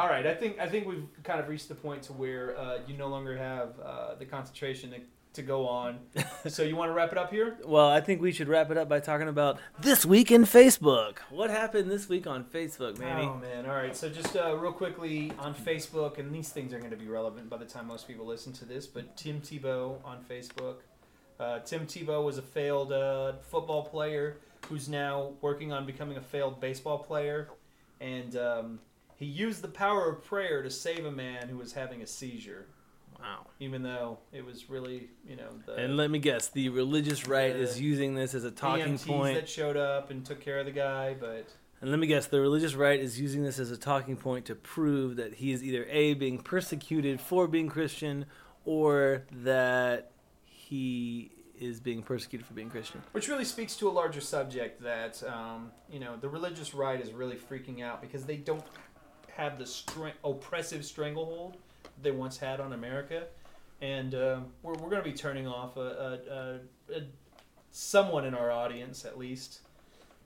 [0.00, 2.78] All right, I think I think we've kind of reached the point to where uh,
[2.86, 4.96] you no longer have uh, the concentration to,
[5.34, 5.98] to go on.
[6.48, 7.56] so you want to wrap it up here?
[7.70, 11.18] Well, I think we should wrap it up by talking about this week in Facebook.
[11.30, 13.24] What happened this week on Facebook, Manny?
[13.24, 13.64] Oh man!
[13.64, 16.96] All right, so just uh, real quickly on Facebook, and these things are going to
[16.96, 18.86] be relevant by the time most people listen to this.
[18.86, 20.76] But Tim Tebow on Facebook.
[21.38, 26.20] Uh, Tim Tebow was a failed uh, football player who's now working on becoming a
[26.20, 27.48] failed baseball player,
[28.00, 28.80] and um,
[29.16, 32.66] he used the power of prayer to save a man who was having a seizure.
[33.20, 33.46] Wow.
[33.60, 37.52] even though it was really, you know, the And let me guess, the religious right
[37.52, 39.34] The is using this as a talking EMTs point.
[39.34, 41.48] that showed up and took care of the guy, but
[41.80, 44.54] And let me guess, the religious right is using this as a talking point to
[44.54, 48.26] prove that he is either A, being persecuted for being Christian,
[48.64, 50.10] or that
[50.44, 53.02] he is being persecuted for being Christian.
[53.12, 57.12] which really speaks to a larger subject that um, you know the religious right is
[57.12, 58.64] really freaking out because they don't
[59.36, 61.56] have the stra- oppressive stranglehold
[62.02, 63.24] they once had on America,
[63.80, 67.02] and um we're we're going to be turning off a, a, a, a
[67.70, 69.60] someone in our audience at least.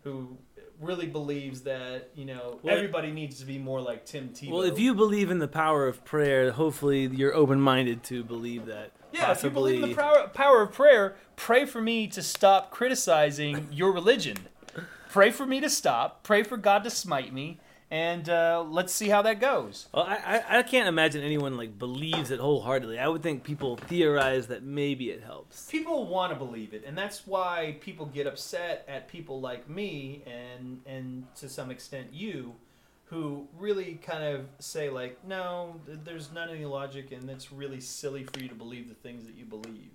[0.03, 0.37] who
[0.81, 4.51] really believes that you know Well, everybody needs to be more like Tim Tebow.
[4.51, 8.91] Well, if you believe in the power of prayer, hopefully you're open-minded to believe that.
[9.13, 12.71] yeah, if you believe in the power, power of prayer, pray for me to stop
[12.71, 14.37] criticizing your religion.
[15.11, 16.25] Pray for me to stop.
[16.25, 17.61] Pray for God to smite me,
[17.95, 19.87] and uh, let's see how that goes.
[19.95, 22.99] Well, I, I can't imagine anyone like believes it wholeheartedly.
[22.99, 25.71] I would think people theorize that maybe it helps.
[25.71, 30.25] people want to believe it and that's why people get upset at people like me
[30.27, 32.55] and and to some extent you
[33.05, 37.81] who really kind of say like no th- there's not any logic and it's really
[37.81, 39.93] silly for you to believe the things that you believe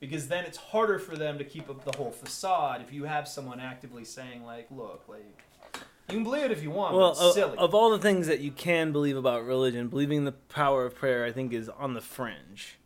[0.00, 3.26] because then it's harder for them to keep up the whole facade if you have
[3.26, 5.44] someone actively saying like look like
[6.12, 7.98] you can believe it if you want Well, but it's of, silly of all the
[7.98, 11.68] things that you can believe about religion, believing the power of prayer, I think, is
[11.68, 12.78] on the fringe.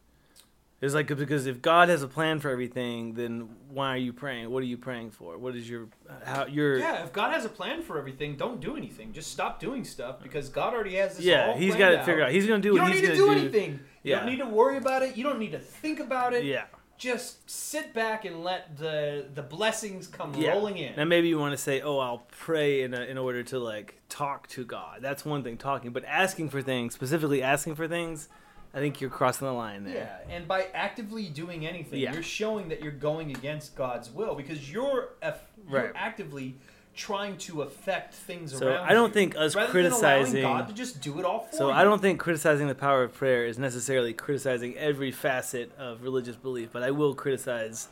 [0.81, 4.51] It's like because if God has a plan for everything, then why are you praying?
[4.51, 5.39] What are you praying for?
[5.39, 5.89] What is your
[6.25, 9.15] how your yeah, if God has a plan for everything, don't do anything.
[9.15, 11.25] Just stop doing stuff because God already has this.
[11.25, 11.57] yeah?
[11.57, 12.05] He's got it out.
[12.05, 12.31] figured out.
[12.31, 13.81] He's gonna do you what don't he's need to gonna do anything.
[14.03, 15.17] You don't need to worry about it.
[15.17, 16.45] You don't need to think about it.
[16.45, 16.65] Yeah.
[16.99, 20.51] Just sit back and let the the blessings come Yeah.
[20.53, 20.97] rolling in.
[20.97, 24.01] Now maybe you want to say, "Oh, I'll pray in a, in order to like
[24.09, 28.29] talk to God." That's one thing, talking, but asking for things, specifically asking for things,
[28.73, 30.23] I think you're crossing the line there.
[30.29, 32.13] yeah, and by actively doing anything, Yeah.
[32.15, 35.35] you're showing that you're going against God's will because you're you're
[35.83, 35.93] Right.
[35.95, 36.57] actively
[36.97, 41.01] trying to affect things So around I don't you, think us criticizing- God to just
[41.01, 41.73] do it all for So you.
[41.75, 46.37] I don't think criticizing the power of prayer is necessarily criticizing every facet of religious
[46.37, 47.89] belief, but I will criticize.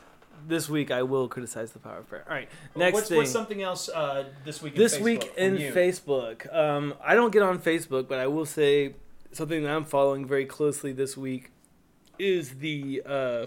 [0.49, 2.25] This week, I will criticize the power of prayer.
[2.29, 3.19] All right, next what's, thing.
[3.19, 4.75] what's something else uh, this week?
[4.75, 5.73] This Facebook week in you?
[5.73, 8.95] Facebook, um, I don't get on Facebook, but I will say
[9.33, 11.51] something that I'm following very closely this week
[12.19, 13.47] is the uh,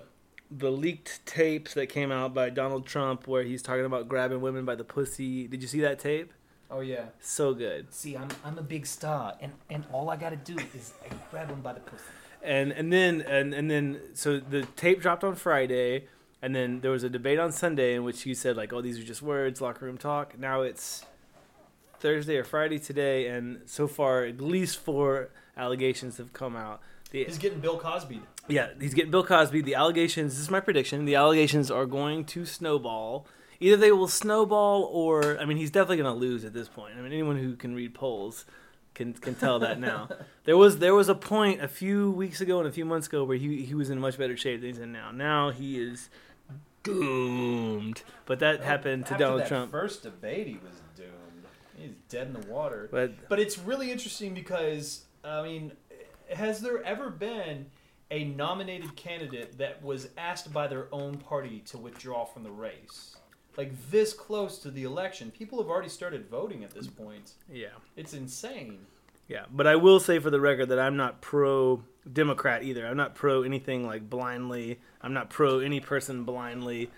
[0.50, 4.66] the leaked tapes that came out by Donald Trump, where he's talking about grabbing women
[4.66, 5.48] by the pussy.
[5.48, 6.32] Did you see that tape?
[6.70, 7.06] Oh yeah.
[7.22, 7.94] So good.
[7.94, 10.94] See, I'm I'm a big star, and and all I gotta do is
[11.32, 12.04] grab him by the pussy.
[12.44, 16.08] and and then and and then so the tape dropped on Friday,
[16.42, 19.00] and then there was a debate on Sunday in which he said like, "Oh, these
[19.00, 21.06] are just words, locker room talk." Now it's
[22.00, 26.82] Thursday or Friday today, and so far at least four allegations have come out.
[27.12, 28.22] The, He's getting Bill Cosby.
[28.48, 29.62] yeah, he's getting Bill Cosby.
[29.62, 30.34] The allegations.
[30.34, 31.06] This is my prediction.
[31.06, 33.26] The allegations are going to snowball.
[33.60, 36.94] Either they will snowball, or I mean, he's definitely going to lose at this point.
[36.98, 38.46] I mean, anyone who can read polls
[38.94, 40.10] can can tell that now.
[40.46, 43.24] there was there was a point a few weeks ago and a few months ago
[43.24, 45.12] where he he was in much better shape than he's in now.
[45.12, 46.10] Now he is
[46.84, 48.04] doomed.
[48.26, 49.72] But that happened to After Donald that Trump.
[49.72, 51.46] First debate, he was doomed.
[51.78, 52.90] He's dead in the water.
[52.92, 55.72] But But it's really interesting because I mean,
[56.30, 57.68] has there ever been
[58.10, 63.18] a nominated candidate that was asked by their own party to withdraw from the race?
[63.58, 67.32] Like this close to the election, people have already started voting at this point.
[67.52, 67.70] yeah.
[67.96, 68.80] It's insane.
[69.28, 72.88] Yeah, but I will say for the record that I'm not pro Democrat either.
[72.88, 74.80] I'm not pro anything like blindly.
[75.02, 76.90] I'm not pro any person blindly.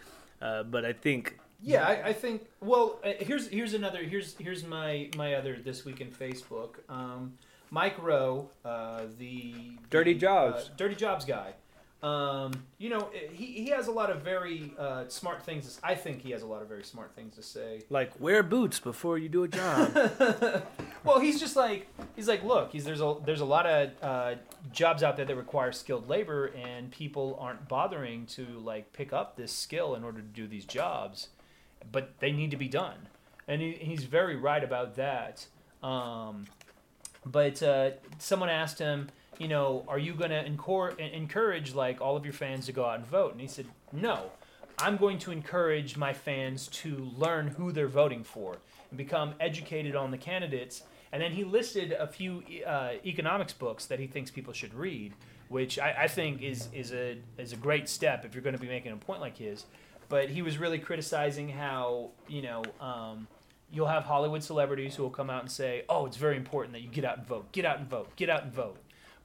[0.42, 2.46] Uh, but I think Yeah, I, I think.
[2.62, 4.04] Well, uh, here's here's another.
[4.04, 6.76] Here's here's my my other this week in Facebook.
[6.88, 7.34] Um,
[7.72, 9.54] Mike Rowe, uh, the
[9.90, 10.66] Dirty the, Jobs.
[10.66, 11.54] uh, Dirty Jobs guy.
[12.02, 15.66] Um, you know, he he has a lot of very uh, smart things.
[15.66, 17.82] To, s- I think he has a lot of very smart things to say.
[17.90, 20.64] like wear boots before you do a job.
[21.06, 24.36] Well, he's just like he's like, look, he's there's a there's a lot of uh,
[24.74, 29.38] jobs out there that require skilled labor, and people aren't bothering to like pick up
[29.38, 31.30] this skill in order to do these jobs,
[31.90, 33.08] but they need to be done,
[33.48, 35.48] and he, he's very right about that.
[35.82, 36.48] Um,
[37.32, 42.26] but uh, someone asked him, you know, are you going to encourage like all of
[42.26, 43.32] your fans to go out and vote?
[43.32, 44.32] And he said, no.
[44.82, 49.96] I'm going to encourage my fans to learn who they're voting for and become educated
[49.96, 50.84] on the candidates.
[51.12, 55.14] And then he listed a few uh, economics books that he thinks people should read,
[55.50, 58.62] which I, I think is is a is a great step if you're going to
[58.62, 59.66] be making a point like his.
[60.08, 63.28] But he was really criticizing how you know um,
[63.72, 66.82] you'll have Hollywood celebrities who will come out and say, "Oh, it's very important that
[66.82, 68.78] you get out and vote, get out and vote, get out and vote,"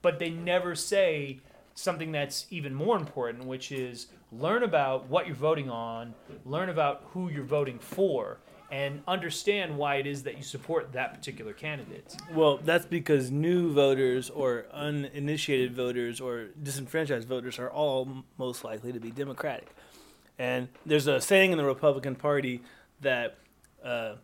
[0.03, 1.41] but they never say
[1.75, 6.15] something that's even more important, which is learn about what you're voting on,
[6.45, 8.39] learn about who you're voting for,
[8.71, 12.16] and understand why it is that you support that particular candidate.
[12.33, 18.93] well, that's because new voters or uninitiated voters or disenfranchised voters are all most likely
[18.93, 19.69] to be Democratic.
[20.39, 22.62] And there's a saying in the Republican Party
[23.01, 23.39] that
[23.85, 24.15] uh,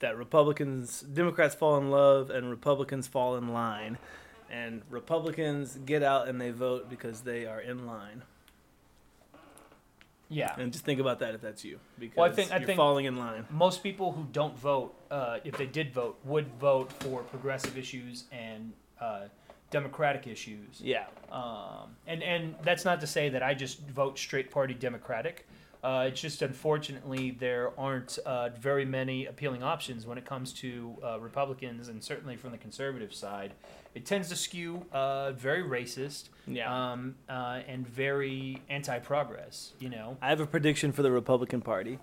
[0.00, 3.98] that Republicans, Democrats fall in love and Republicans fall in line,
[4.50, 8.22] and Republicans get out and they vote because they are in line.
[10.28, 10.54] Yeah.
[10.58, 12.76] And just think about that if that's you, because Well, I think- I you're think-
[12.76, 13.46] falling in line.
[13.50, 18.24] Most people who don't vote, uh, if they did vote, would vote for progressive issues
[18.32, 19.28] and uh,
[19.70, 20.80] democratic issues.
[20.80, 21.06] Yeah.
[21.30, 25.46] Um, and and that's not to say that I just vote straight party Democratic.
[25.84, 30.96] Uh, it's just unfortunately there aren't uh, very many appealing options when it comes to
[31.04, 33.52] uh, Republicans, and certainly from the conservative side,
[33.94, 36.92] it tends to skew uh, very racist Yeah.
[36.92, 39.74] um, uh, and very anti-progress.
[39.78, 41.98] You know, I have a prediction for the Republican Party.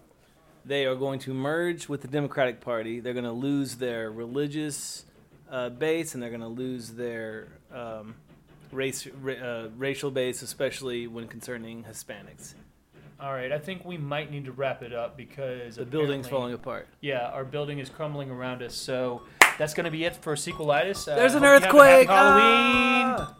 [0.63, 2.99] They are going to merge with the Democratic Party.
[2.99, 5.05] They're going to lose their religious
[5.49, 8.13] uh, base and they're going to lose their um,
[8.71, 12.53] race, ra- uh, racial base, especially when concerning Hispanics.
[13.21, 13.51] All right.
[13.51, 16.87] I think we might need to wrap it up because The building's falling apart.
[17.01, 18.73] Yeah, our building is crumbling around us.
[18.75, 19.23] So
[19.57, 21.07] that's going to be it for Sequelitis.
[21.07, 22.07] Uh, There's an hope you have a happy earthquake!
[22.09, 23.27] Halloween.
[23.29, 23.35] Ah!